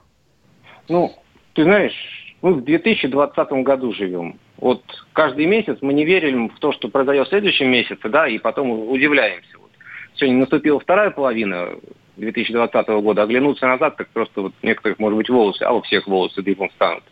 [0.89, 1.15] Ну,
[1.55, 1.95] ты знаешь,
[2.43, 4.39] мы в 2020 году живем.
[4.59, 8.39] Вот каждый месяц мы не верим в то, что произойдет в следующем месяце, да, и
[8.39, 9.59] потом удивляемся.
[9.59, 9.71] Вот.
[10.15, 11.71] Сегодня наступила вторая половина
[12.17, 16.43] 2020 года, оглянуться назад, как просто вот некоторых, может быть, волосы, а у всех волосы
[16.43, 17.05] дыбом станут.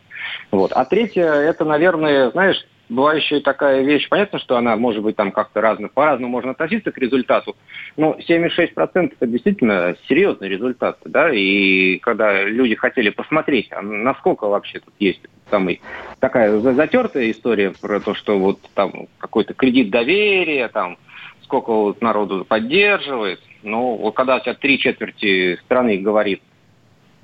[0.51, 0.71] Вот.
[0.71, 5.15] А третье, это, наверное, знаешь, была еще и такая вещь, понятно, что она может быть
[5.15, 7.55] там как-то разно, по-разному можно относиться к результату,
[7.97, 14.79] но 76% это действительно серьезный результат, да, и когда люди хотели посмотреть, а насколько вообще
[14.79, 15.81] тут есть самый,
[16.19, 20.97] такая затертая история про то, что вот там какой-то кредит доверия, там
[21.43, 26.41] сколько вот народу поддерживает, ну, вот когда у тебя три четверти страны говорит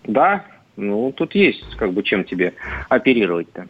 [0.03, 0.45] да,
[0.75, 2.53] ну, тут есть как бы чем тебе
[2.89, 3.67] оперировать-то.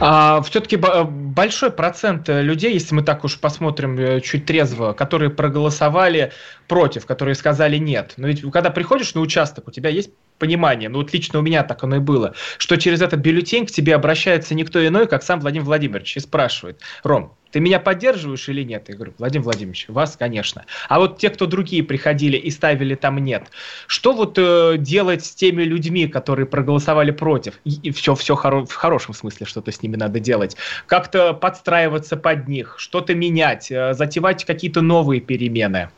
[0.00, 6.32] А, все-таки большой процент людей, если мы так уж посмотрим э, чуть трезво, которые проголосовали
[6.68, 8.14] против, которые сказали нет.
[8.16, 11.62] Но ведь когда приходишь на участок, у тебя есть понимание, ну вот лично у меня
[11.62, 15.40] так оно и было, что через этот бюллетень к тебе обращается никто иной, как сам
[15.40, 18.88] Владимир Владимирович, и спрашивает, Ром, ты меня поддерживаешь или нет?
[18.88, 20.64] Я говорю, Владимир Владимирович, вас, конечно.
[20.88, 23.44] А вот те, кто другие приходили и ставили там нет,
[23.86, 27.60] что вот э, делать с теми людьми, которые проголосовали против?
[27.64, 30.56] И, и все, все хоро- в хорошем смысле что-то с ними надо делать.
[30.86, 35.90] Как-то подстраиваться под них, что-то менять, э, затевать какие-то новые перемены.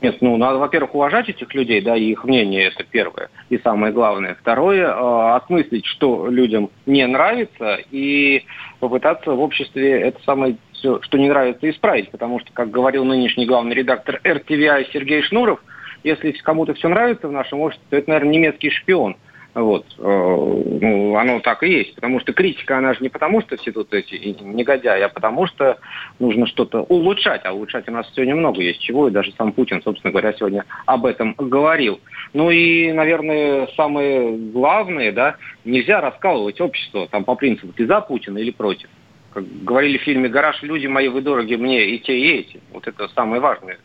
[0.00, 3.92] Нет, ну, надо, во-первых, уважать этих людей, да, и их мнение, это первое, и самое
[3.92, 4.36] главное.
[4.40, 8.44] Второе, э, осмыслить, что людям не нравится, и
[8.78, 12.10] попытаться в обществе это самое, все, что не нравится, исправить.
[12.10, 15.62] Потому что, как говорил нынешний главный редактор РТВИ Сергей Шнуров,
[16.04, 19.16] если кому-то все нравится в нашем обществе, то это, наверное, немецкий шпион.
[19.54, 19.84] Вот.
[19.98, 21.94] Э, ну, оно так и есть.
[21.94, 25.78] Потому что критика, она же не потому, что все тут эти негодяи, а потому что
[26.18, 27.42] нужно что-то улучшать.
[27.44, 29.08] А улучшать у нас все немного есть чего.
[29.08, 32.00] И даже сам Путин, собственно говоря, сегодня об этом говорил.
[32.32, 38.38] Ну и, наверное, самое главное, да, нельзя раскалывать общество там по принципу, ты за Путина
[38.38, 38.88] или против.
[39.32, 42.60] Как говорили в фильме «Гараж», люди мои, вы дороги мне и те, и эти.
[42.72, 43.78] Вот это самое важное.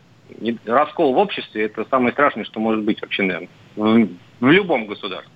[0.64, 4.08] Раскол в обществе– это самое страшное, что может быть вообще, наверное, в,
[4.40, 5.35] в любом государстве.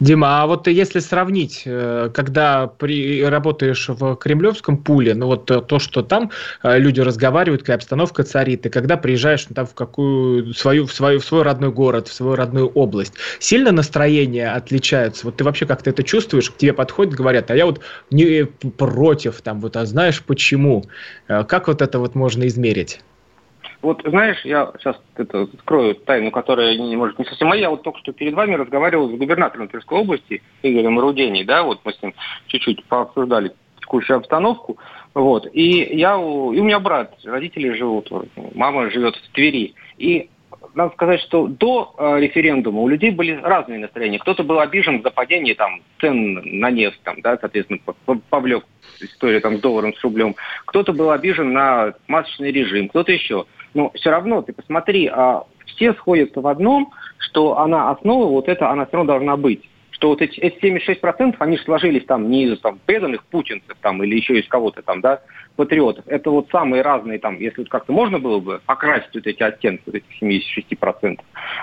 [0.00, 5.78] Дима, а вот если сравнить, э, когда при, работаешь в кремлевском пуле, ну вот то,
[5.78, 6.30] что там
[6.62, 10.92] э, люди разговаривают, какая обстановка царит, и когда приезжаешь ну, там в какую свою, в
[10.92, 15.26] свою, в свой родной город, в свою родную область, сильно настроение отличается?
[15.26, 16.50] Вот ты вообще как-то это чувствуешь?
[16.50, 20.84] К тебе подходят, говорят, а я вот не против, там вот, а знаешь почему?
[21.28, 23.00] Э, как вот это вот можно измерить?
[23.84, 27.68] Вот знаешь, я сейчас это, открою тайну, которая, не, может, не совсем моя.
[27.68, 31.92] Вот только что перед вами разговаривал с губернатором Тверской области Игорем Руденей, да, вот мы
[31.92, 32.14] с ним
[32.46, 34.78] чуть-чуть пообсуждали текущую обстановку.
[35.12, 35.46] Вот.
[35.52, 38.10] И я, и у меня брат, родители живут,
[38.54, 39.74] мама живет в Твери.
[39.98, 40.30] И
[40.74, 44.18] надо сказать, что до э, референдума у людей были разные настроения.
[44.18, 47.80] Кто-то был обижен за падение там, цен на нефть, там, да, соответственно,
[48.30, 48.64] повлек
[49.00, 50.34] историю там, с долларом, с рублем.
[50.64, 53.44] Кто-то был обижен на масочный режим, кто-то еще.
[53.74, 58.70] Но все равно, ты посмотри, а все сходятся в одном, что она основа, вот это,
[58.70, 62.60] она все равно должна быть что вот эти, эти 76%, они сложились там не из
[62.60, 65.22] там, преданных путинцев там, или еще из кого-то там, да,
[65.56, 66.04] патриотов.
[66.08, 69.82] Это вот самые разные там, если вот как-то можно было бы окрасить вот эти оттенки,
[69.86, 71.20] вот этих 76%,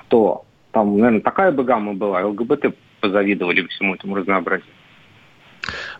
[0.08, 4.74] то там, наверное, такая бы гамма была, ЛГБТ позавидовали всему этому разнообразию.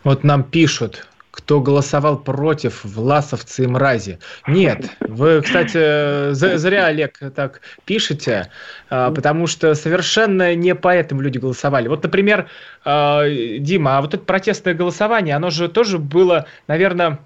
[0.02, 4.18] Вот нам пишут, кто голосовал против власовцы и мрази.
[4.46, 8.50] Нет, вы, кстати, зря, Олег, так пишете,
[8.90, 11.88] а, потому что совершенно не по этому люди голосовали.
[11.88, 12.48] Вот, например,
[12.84, 17.18] а, Дима, а вот это протестное голосование, оно же тоже было, наверное,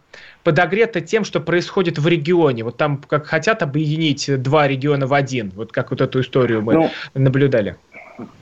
[0.45, 2.62] подогрето тем, что происходит в регионе.
[2.62, 6.75] Вот там как хотят объединить два региона в один, вот как вот эту историю мы
[6.75, 7.77] ну, наблюдали.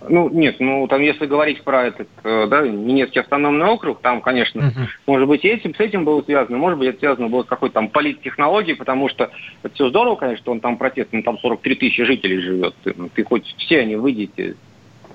[0.09, 4.61] Ну, нет, ну, там, если говорить про этот, э, да, Ненецкий автономный округ, там, конечно,
[4.61, 4.87] uh-huh.
[5.07, 7.89] может быть, этим, с этим было связано, может быть, это связано было с какой-то там
[7.89, 9.31] политтехнологией, потому что
[9.63, 12.95] это все здорово, конечно, что он там протест, ну, там 43 тысячи жителей живет, ты,
[12.97, 14.57] ну, ты хоть все они выйдете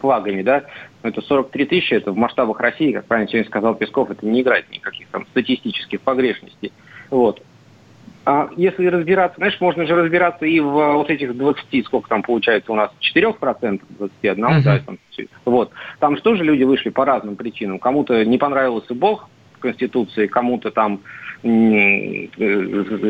[0.01, 0.65] флагами, да,
[1.03, 4.41] но это 43 тысячи, это в масштабах России, как правильно сегодня сказал Песков, это не
[4.41, 6.71] играет никаких там статистических погрешностей.
[7.09, 7.41] Вот.
[8.29, 12.71] А если разбираться, знаешь, можно же разбираться и в вот этих 20, сколько там получается
[12.71, 14.61] у нас, 4%, 21, uh-huh.
[14.63, 14.99] да, там,
[15.45, 15.71] вот.
[15.99, 17.79] Там же тоже люди вышли по разным причинам.
[17.79, 21.01] Кому-то не понравился Бог в Конституции, кому-то там
[21.41, 22.27] э,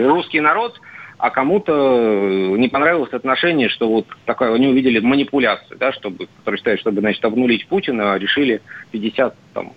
[0.08, 0.79] русский народ,
[1.17, 6.79] а кому-то не понравилось отношение, что вот такое, они увидели манипуляцию, да, чтобы, которые считают,
[6.79, 9.73] чтобы, значит, обнулить Путина, решили 50 там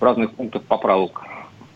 [0.00, 1.20] разных пунктов поправок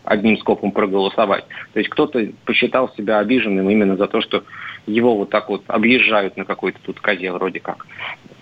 [0.03, 1.45] одним скопом проголосовать.
[1.73, 4.43] То есть кто-то посчитал себя обиженным именно за то, что
[4.85, 7.85] его вот так вот объезжают на какой-то тут козе вроде как.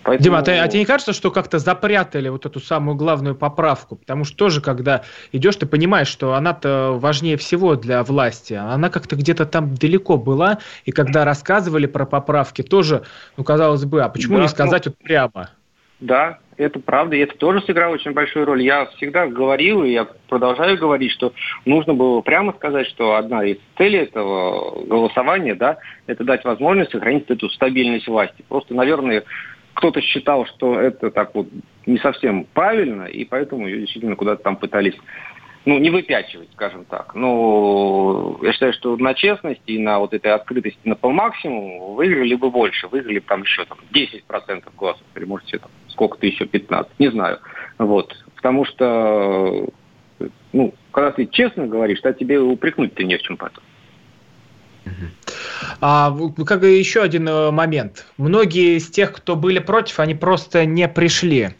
[0.02, 0.24] Поэтому...
[0.24, 3.94] Дима, а, ты, а тебе не кажется, что как-то запрятали вот эту самую главную поправку?
[3.94, 8.54] Потому что тоже, когда идешь, ты понимаешь, что она-то важнее всего для власти.
[8.54, 13.04] Она как-то где-то там далеко была, и когда рассказывали про поправки, тоже,
[13.36, 14.92] ну, казалось бы, а почему да, не сказать ну...
[14.92, 15.50] вот прямо?
[16.00, 18.62] Да, это правда, и это тоже сыграло очень большую роль.
[18.62, 21.32] Я всегда говорил, и я продолжаю говорить, что
[21.64, 27.30] нужно было прямо сказать, что одна из целей этого голосования, да, это дать возможность сохранить
[27.30, 28.44] эту стабильность власти.
[28.48, 29.24] Просто, наверное,
[29.74, 31.48] кто-то считал, что это так вот
[31.86, 34.96] не совсем правильно, и поэтому ее действительно куда-то там пытались
[35.64, 37.14] ну, не выпячивать, скажем так.
[37.14, 42.50] Но я считаю, что на честности и на вот этой открытости на полмаксимум выиграли бы
[42.50, 42.88] больше.
[42.88, 47.38] Выиграли там еще там, 10% голосов, или может там сколько-то еще 15, не знаю.
[47.78, 48.16] Вот.
[48.34, 49.68] Потому что,
[50.52, 53.62] ну, когда ты честно говоришь, то тебе упрекнуть-то не в чем потом.
[55.80, 58.06] А, как еще один э, момент.
[58.16, 61.50] Многие из тех, кто были против, они просто не пришли.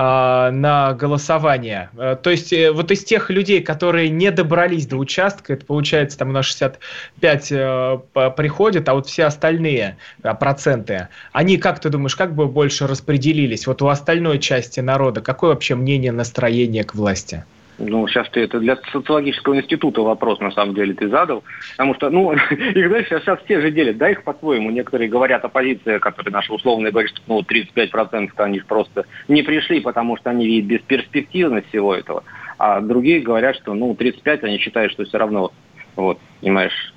[0.00, 1.90] А, на голосование.
[1.98, 6.16] Э, то есть э, вот из тех людей, которые не добрались до участка, это получается
[6.18, 7.98] там у нас 65 э,
[8.36, 9.96] приходят, а вот все остальные
[10.38, 13.66] проценты, они, как ты думаешь, как бы больше распределились?
[13.66, 17.42] Вот у остальной части народа какое вообще мнение, настроение к власти?
[17.78, 21.44] Ну, сейчас ты это для социологического института вопрос, на самом деле, ты задал.
[21.72, 24.70] Потому что, ну, их, знаешь, сейчас все же делят, да, их по-своему.
[24.70, 30.16] Некоторые говорят, оппозиция, которая наша условная, говорит, что, ну, 35% они просто не пришли, потому
[30.16, 32.24] что они видят бесперспективность всего этого.
[32.58, 35.52] А другие говорят, что, ну, 35 они считают, что все равно,
[35.94, 36.92] вот, понимаешь,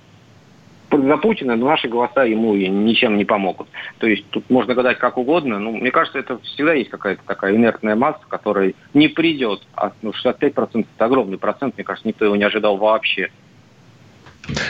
[0.92, 3.68] за Путина, но наши голоса ему ничем не помогут.
[4.00, 5.60] То есть тут можно гадать как угодно.
[5.60, 9.62] Но мне кажется, это всегда есть какая-то такая инертная масса, которая не придет.
[9.76, 13.30] А ну, 65% это огромный процент, мне кажется, никто его не ожидал вообще.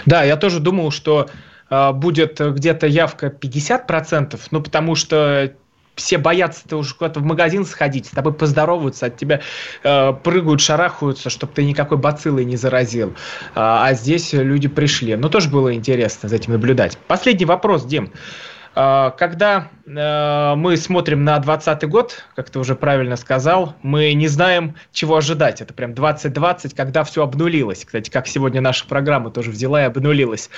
[0.06, 1.30] Да, я тоже думал, что
[1.70, 5.54] э, будет где-то явка 50%, ну потому что
[5.96, 9.42] все боятся ты уже куда-то в магазин сходить, с тобой поздороваются, от тебя
[9.84, 13.14] э, прыгают, шарахаются, чтобы ты никакой бациллой не заразил.
[13.56, 15.16] А, а здесь люди пришли.
[15.16, 16.98] Ну, тоже было интересно за этим наблюдать.
[17.08, 18.06] Последний вопрос, Дим.
[18.06, 24.28] А, когда э, мы смотрим на 2020 год, как ты уже правильно сказал, мы не
[24.28, 25.62] знаем, чего ожидать.
[25.62, 27.84] Это прям 2020, когда все обнулилось.
[27.84, 30.50] Кстати, как сегодня наша программа тоже взяла и обнулилась.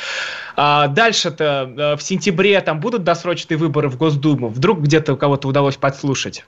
[0.55, 4.49] А дальше-то э, в сентябре там будут досрочные выборы в Госдуму.
[4.49, 6.45] Вдруг где-то у кого-то удалось подслушать?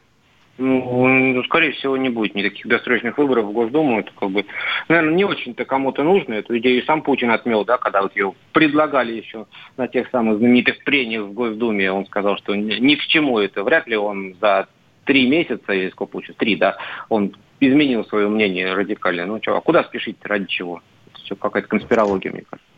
[0.57, 3.99] Ну, скорее всего, не будет никаких досрочных выборов в Госдуму.
[3.99, 4.45] Это, как бы,
[4.87, 6.35] наверное, не очень-то кому-то нужно.
[6.35, 10.81] Эту идею сам Путин отмел, да, когда вот ее предлагали еще на тех самых знаменитых
[10.85, 11.91] прениях в Госдуме.
[11.91, 13.63] Он сказал, что ни к чему это.
[13.63, 14.67] Вряд ли он за
[15.03, 16.77] три месяца, или сколько получится, три, да,
[17.09, 19.25] он изменил свое мнение радикально.
[19.25, 20.81] Ну, что, а куда спешить ради чего?
[21.07, 22.74] Это все какая-то конспирология, мне кажется.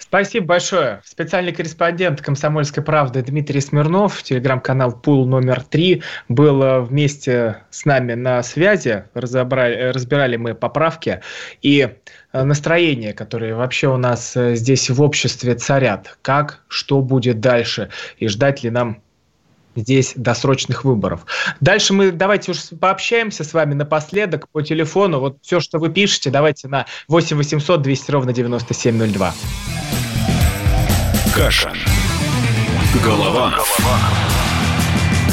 [0.00, 1.02] Спасибо большое.
[1.04, 8.14] Специальный корреспондент «Комсомольской правды» Дмитрий Смирнов, телеграм-канал «Пул номер три», был э, вместе с нами
[8.14, 9.04] на связи.
[9.12, 11.20] Разобрали, э, разбирали мы поправки
[11.60, 11.96] и
[12.32, 16.18] э, настроения, которые вообще у нас здесь в обществе царят.
[16.22, 19.02] Как, что будет дальше и ждать ли нам
[19.76, 21.26] здесь досрочных выборов.
[21.60, 25.20] Дальше мы давайте уж пообщаемся с вами напоследок по телефону.
[25.20, 29.34] Вот все, что вы пишете, давайте на 8 800 200 ровно 9702.
[31.34, 31.72] Каша.
[33.04, 33.50] Голова.
[33.50, 33.98] Голова.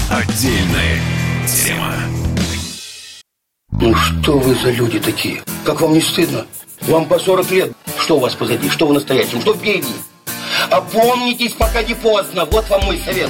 [0.09, 1.01] Отдельная
[1.47, 1.93] тема.
[3.71, 5.41] Ну что вы за люди такие?
[5.65, 6.45] Как вам не стыдно?
[6.81, 7.71] Вам по 40 лет.
[7.97, 8.69] Что у вас позади?
[8.69, 9.41] Что вы настоящем?
[9.41, 9.87] Что впереди?
[10.71, 12.45] Опомнитесь, пока не поздно.
[12.45, 13.29] Вот вам мой совет.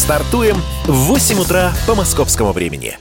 [0.00, 2.96] Стартуем в 8 утра по московскому времени.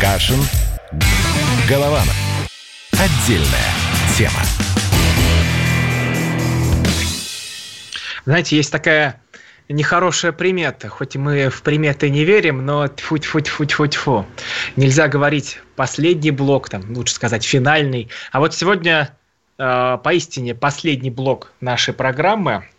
[0.00, 0.38] Кашин.
[1.68, 2.14] Голованов.
[2.92, 3.72] Отдельная
[4.16, 4.38] тема.
[8.24, 9.20] Знаете, есть такая
[9.68, 10.88] нехорошая примета.
[10.88, 14.26] Хоть мы в приметы не верим, но тьфу тьфу тьфу тьфу тьфу
[14.76, 18.08] Нельзя говорить последний блок, там, лучше сказать финальный.
[18.30, 19.10] А вот сегодня
[19.58, 22.64] э, поистине последний блок нашей программы–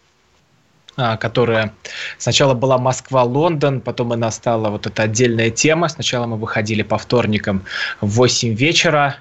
[0.96, 1.74] которая
[2.18, 5.90] сначала была Москва-Лондон, потом она стала вот эта отдельная тема.
[5.90, 7.64] Сначала мы выходили по вторникам
[8.02, 9.18] в 8 вечера,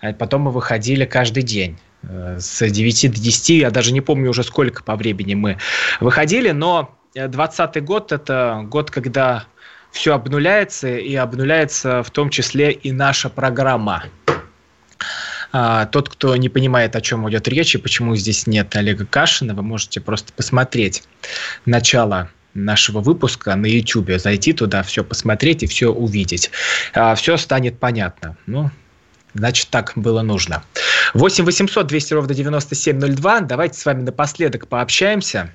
[0.00, 4.30] а потом мы выходили каждый день э, с 9 до 10, я даже не помню
[4.30, 5.58] уже сколько по времени мы
[6.00, 9.46] выходили, но 20 год– это год, когда
[9.90, 14.04] все обнуляется, и обнуляется в том числе и наша программа.
[15.58, 19.54] А, тот, кто не понимает, о чем идет речь и почему здесь нет Олега Кашина,
[19.54, 21.02] вы можете просто посмотреть
[21.64, 26.50] начало нашего выпуска на YouTube, зайти туда, все посмотреть и все увидеть.
[26.92, 28.36] А, все станет понятно.
[28.44, 28.70] Ну,
[29.32, 30.62] значит, так было нужно.
[31.14, 33.40] 8 800 200 ровно 9702.
[33.40, 35.50] Давайте с вами напоследок пообщаемся.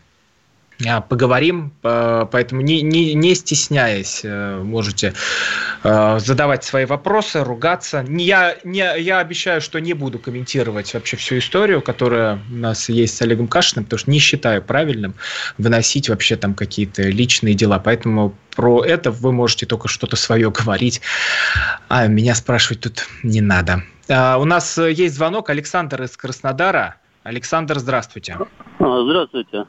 [0.88, 5.14] А, поговорим, поэтому не, не, не стесняясь, э, можете
[5.84, 8.06] э, задавать свои вопросы, ругаться.
[8.08, 13.18] Я, не, я обещаю, что не буду комментировать вообще всю историю, которая у нас есть
[13.18, 15.14] с Олегом Кашиным, потому что не считаю правильным
[15.58, 17.80] выносить вообще там какие-то личные дела.
[17.80, 21.02] Поэтому про это вы можете только что-то свое говорить,
[21.90, 23.84] а меня спрашивать тут не надо.
[24.10, 25.50] А, у нас есть звонок.
[25.50, 26.96] Александр из Краснодара.
[27.24, 28.38] Александр, здравствуйте.
[28.80, 29.66] А, здравствуйте.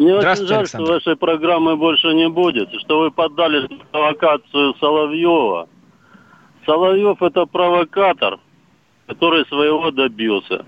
[0.00, 0.86] Мне очень жаль, Александр.
[0.86, 5.68] что вашей программы больше не будет, что вы поддали провокацию Соловьева.
[6.64, 8.38] Соловьев это провокатор,
[9.06, 10.64] который своего добился.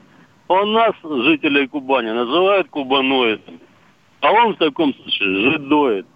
[0.49, 3.59] Он нас, жителей Кубани, называет кубаноидом.
[4.20, 6.07] А он в таком случае жидоид.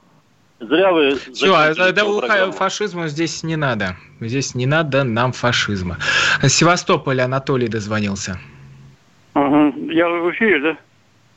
[0.60, 1.14] Зря вы...
[1.14, 3.96] Все, а да, фашизма здесь не надо.
[4.20, 5.96] Здесь не надо нам фашизма.
[6.46, 8.38] Севастополь Анатолий дозвонился.
[9.32, 9.72] Ага.
[9.90, 10.76] Я в эфире, да?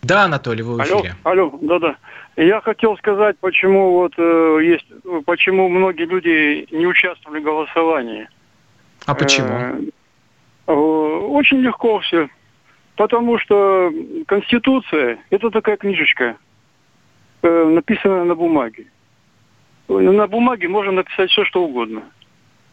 [0.02, 1.16] Да, Анатолий, вы в эфире.
[1.24, 1.98] Алло, алло, да-да.
[2.38, 4.86] Я хотел сказать, почему вот э, есть,
[5.26, 8.30] почему многие люди не участвовали в голосовании.
[9.06, 9.50] А почему?
[10.68, 12.30] Э, очень легко все.
[12.96, 13.92] Потому что
[14.28, 16.38] Конституция– это такая книжечка,
[17.42, 18.88] э, написанная на бумаге.
[19.90, 22.04] На бумаге можно написать все, что угодно.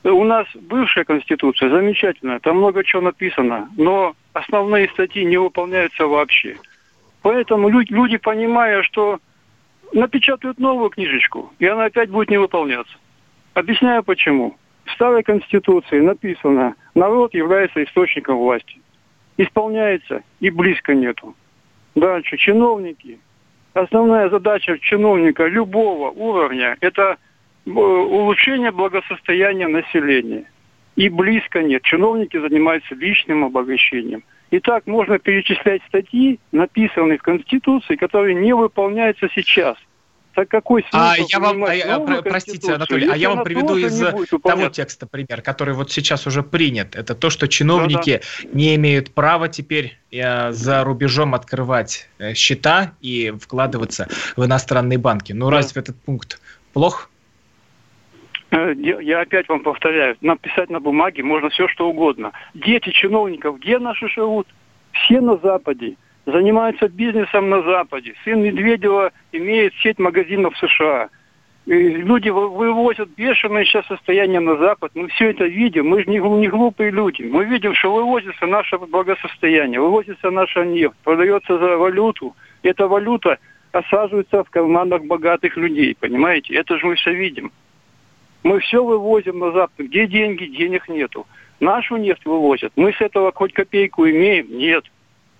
[0.04, 6.56] У нас бывшая Конституция замечательная, там много чего написано, но основные статьи не выполняются вообще.
[7.26, 9.18] Поэтому люди, люди понимая, что
[9.92, 12.96] напечатают новую книжечку, и она опять будет не выполняться.
[13.54, 14.56] Объясняю почему.
[14.84, 18.80] В старой Конституции написано, народ является источником власти.
[19.38, 21.34] Исполняется и близко нету.
[21.96, 23.18] Дальше, чиновники.
[23.74, 27.16] Основная задача чиновника любого уровня– это
[27.66, 30.48] э, улучшение благосостояния населения.
[30.94, 31.82] И близко нет.
[31.82, 34.22] Чиновники занимаются личным обогащением.
[34.50, 39.76] И так можно перечислять статьи, написанные в Конституции, которые не выполняются сейчас.
[40.36, 41.68] Так какой смысл а я вам, а,
[42.18, 43.98] а, простите, Анатолий, а я вам приведу из
[44.42, 46.94] того текста пример, который вот сейчас уже принят.
[46.94, 48.48] Это то, что чиновники да, да.
[48.52, 55.32] не имеют права теперь э, за рубежом открывать э, счета и вкладываться в иностранные банки.
[55.32, 55.56] Ну, да.
[55.56, 56.38] разве этот пункт
[56.74, 57.08] плох?
[58.50, 62.32] Я опять вам повторяю, написать на бумаге можно все, что угодно.
[62.54, 64.46] Дети чиновников где наши живут?
[64.92, 68.14] Все на Западе занимается бизнесом на Западе.
[68.24, 71.08] Сын Медведева имеет сеть магазинов в США.
[71.66, 74.92] И люди вывозят бешеное сейчас состояние на Запад.
[74.94, 75.88] Мы все это видим.
[75.88, 77.22] Мы же не, не глупые люди.
[77.22, 82.36] Мы видим, что вывозится наше благосостояние, вывозится наша нефть, продается за валюту.
[82.62, 83.38] Эта валюта
[83.72, 85.96] осаживается в карманах богатых людей.
[85.98, 86.54] Понимаете?
[86.54, 87.50] Это же мы все видим.
[88.42, 89.86] Мы все вывозим на Запад.
[89.86, 90.46] Где деньги?
[90.46, 91.26] Денег нету.
[91.60, 92.72] Нашу нефть вывозят.
[92.76, 94.56] Мы с этого хоть копейку имеем?
[94.56, 94.84] Нет.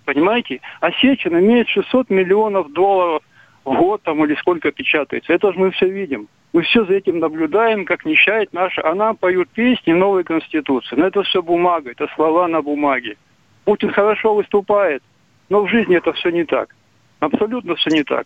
[0.05, 0.61] Понимаете?
[0.81, 3.21] А Сечин имеет 600 миллионов долларов
[3.65, 5.33] в год там или сколько печатается.
[5.33, 6.27] Это же мы все видим.
[6.53, 8.81] Мы все за этим наблюдаем, как нищает наша.
[8.89, 10.95] А нам поют песни новой Конституции.
[10.95, 13.17] Но это все бумага, это слова на бумаге.
[13.65, 15.03] Путин хорошо выступает,
[15.49, 16.73] но в жизни это все не так.
[17.19, 18.25] Абсолютно все не так.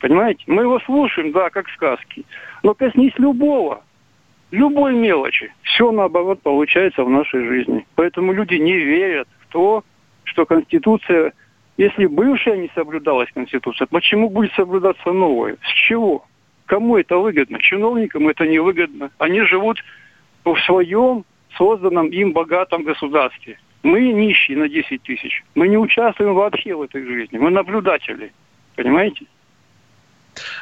[0.00, 0.42] Понимаете?
[0.46, 2.24] Мы его слушаем, да, как сказки.
[2.62, 3.82] Но коснись любого,
[4.50, 7.86] любой мелочи, все наоборот получается в нашей жизни.
[7.94, 9.84] Поэтому люди не верят в то,
[10.24, 11.32] что Конституция,
[11.76, 15.56] если бывшая не соблюдалась Конституция, почему будет соблюдаться новая?
[15.62, 16.24] С чего?
[16.66, 17.58] Кому это выгодно?
[17.58, 19.10] Чиновникам это не выгодно.
[19.18, 19.78] Они живут
[20.44, 21.24] в своем
[21.56, 23.58] созданном им богатом государстве.
[23.82, 25.42] Мы нищие на 10 тысяч.
[25.54, 27.38] Мы не участвуем вообще в этой жизни.
[27.38, 28.32] Мы наблюдатели.
[28.76, 29.26] Понимаете?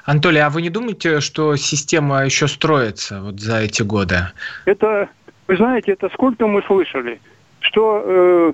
[0.04, 4.16] Анатолий, а вы не думаете, что система еще строится вот за эти годы?
[4.64, 5.08] Это,
[5.46, 7.20] вы знаете, это сколько мы слышали,
[7.60, 8.52] что э,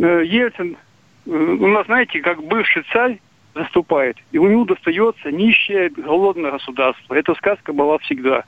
[0.00, 0.76] Э, Ельцин,
[1.26, 3.20] э, у нас, знаете, как бывший царь
[3.54, 7.14] заступает, и у него достается нищее, голодное государство.
[7.14, 8.44] Эта сказка была всегда.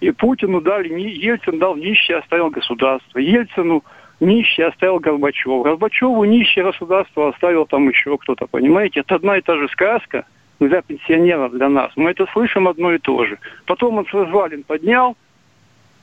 [0.00, 3.18] И Путину дали, Ельцин дал нищее, оставил государство.
[3.18, 3.82] Ельцину
[4.20, 5.64] нищее оставил Горбачев.
[5.64, 9.00] Горбачеву нищее государство оставил там еще кто-то, понимаете?
[9.00, 10.24] Это одна и та же сказка
[10.68, 11.92] для пенсионеров, для нас.
[11.96, 13.38] Мы это слышим одно и то же.
[13.66, 15.16] Потом он с развалин поднял,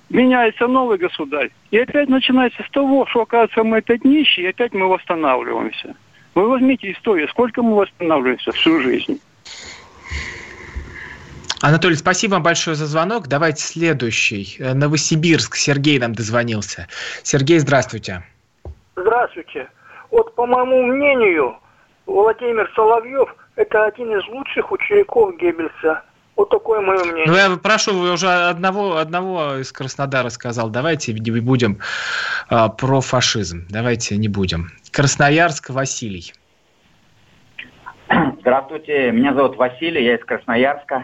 [0.10, 1.52] меняется новый государь.
[1.72, 5.96] И опять начинается с того, что, оказывается, мы опять нищие, и опять мы восстанавливаемся.
[6.36, 9.20] Вы возьмите историю, сколько мы восстанавливаемся всю жизнь.
[11.62, 13.28] Анатолий, спасибо вам большое за звонок.
[13.28, 14.56] Давайте следующий.
[14.60, 15.56] Э, Новосибирск.
[15.56, 16.88] Сергей нам дозвонился.
[17.24, 18.24] Сергей, здравствуйте.
[18.96, 19.70] Здравствуйте.
[20.10, 21.58] Вот, по моему мнению,
[22.06, 26.04] Владимир Соловьев– это один из лучших учеников Геббельса.
[26.38, 27.26] Вот такое мое мнение.
[27.28, 30.70] Ну, я прошу, вы уже одного, одного из Краснодара сказал.
[30.70, 31.80] Давайте не будем
[32.48, 33.66] а, про фашизм.
[33.70, 34.70] Давайте не будем.
[34.92, 36.34] Красноярск, Василий.
[38.40, 41.04] Здравствуйте, меня зовут Василий, я из Красноярска.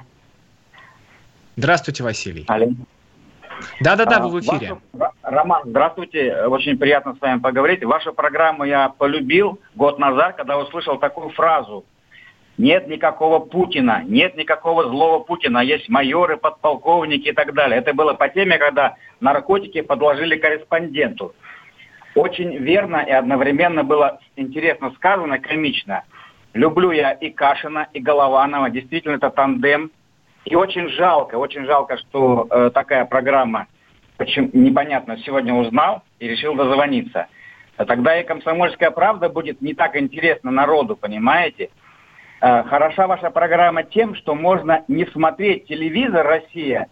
[1.58, 2.46] Здравствуйте, Василий.
[2.48, 2.70] Алло.
[3.82, 4.78] Да-да-да, вы в эфире.
[4.94, 7.84] Вашу, Роман, здравствуйте, очень приятно с вами поговорить.
[7.84, 11.84] Вашу программу я полюбил год назад, когда услышал такую фразу–
[12.58, 17.80] нет никакого Путина, нет никакого злого Путина, есть майоры, подполковники и так далее.
[17.80, 21.34] Это было по теме, когда наркотики подложили корреспонденту.
[22.16, 26.04] Очень верно и одновременно было интересно сказано, комично.
[26.54, 29.92] Люблю я и Кашина, и Голованова, действительно это тандем.
[30.46, 33.68] И очень жалко, очень жалко, что э, такая программа,
[34.16, 37.28] почему, непонятно, сегодня узнал и решил дозвониться.
[37.76, 41.72] Тогда и комсомольская правда будет не так интересна народу, понимаете?
[42.42, 46.88] Э, хороша ваша программа тем, что можно не смотреть телевизор «Россия»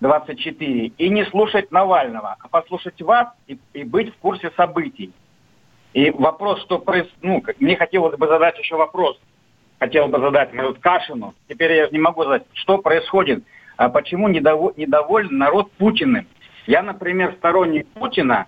[0.00, 5.12] 24 и не слушать Навального, а послушать вас и, и быть в курсе событий.
[5.92, 9.18] И вопрос, что происходит, ну, мне хотелось бы задать еще вопрос.
[9.78, 11.34] Хотел бы задать мою Кашину.
[11.48, 13.44] Теперь я не могу задать, что происходит,
[13.76, 16.26] а почему недоволен, недоволен народ Путиным.
[16.66, 18.46] Я, например, сторонник Путина,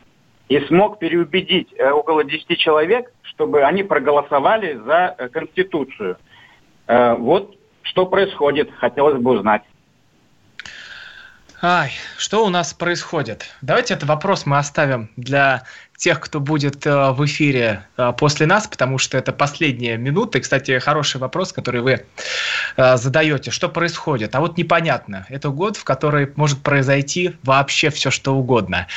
[0.50, 6.18] и смог переубедить э, около 10 человек, чтобы они проголосовали за э, Конституцию.
[6.90, 9.62] Э, вот что происходит, хотелось бы узнать.
[11.62, 13.46] Ай, что у нас происходит?
[13.60, 15.62] Давайте этот вопрос мы оставим для
[15.96, 20.38] тех, кто будет э, в эфире э, после нас, потому что это последняя минута.
[20.38, 22.06] И, кстати, хороший вопрос, который вы
[22.76, 23.52] задаете.
[23.52, 24.34] Что происходит?
[24.34, 25.26] А вот непонятно.
[25.28, 28.88] Это год, в который может произойти вообще все, что угодно.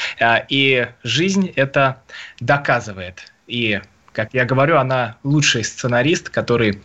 [0.50, 2.02] И жизнь это
[2.40, 3.32] доказывает.
[3.46, 3.82] И
[4.14, 6.82] как я говорю, она лучший сценарист, который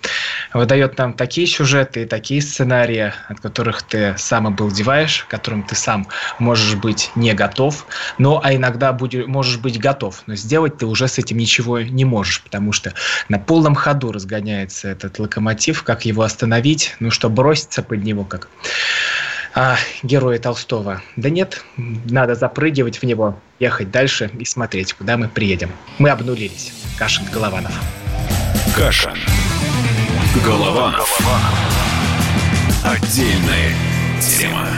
[0.52, 5.74] выдает нам такие сюжеты и такие сценарии, от которых ты сам обалдеваешь, к которым ты
[5.74, 6.08] сам
[6.38, 11.06] можешь быть не готов, но а иногда будешь, можешь быть готов, но сделать ты уже
[11.06, 12.94] с этим ничего не можешь, потому что
[13.28, 18.48] на полном ходу разгоняется этот локомотив, как его остановить, ну что броситься под него, как
[19.58, 21.02] а, героя Толстого.
[21.16, 25.72] Да нет, надо запрыгивать в него, ехать дальше и смотреть, куда мы приедем.
[25.98, 26.72] Мы обнулились.
[26.96, 27.72] Кашин Голованов.
[28.76, 29.18] Кашин.
[30.44, 31.18] Голованов.
[32.84, 33.72] Отдельная
[34.20, 34.68] тема.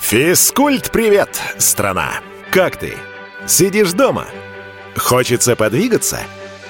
[0.00, 2.20] Физкульт, привет, страна!
[2.52, 2.94] Как ты?
[3.44, 4.26] Сидишь дома?
[4.96, 6.20] Хочется подвигаться?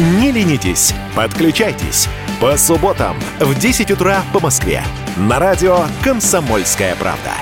[0.00, 2.08] Не ленитесь, подключайтесь.
[2.40, 4.82] По субботам в 10 утра по Москве.
[5.18, 7.32] На радио «Комсомольская правда».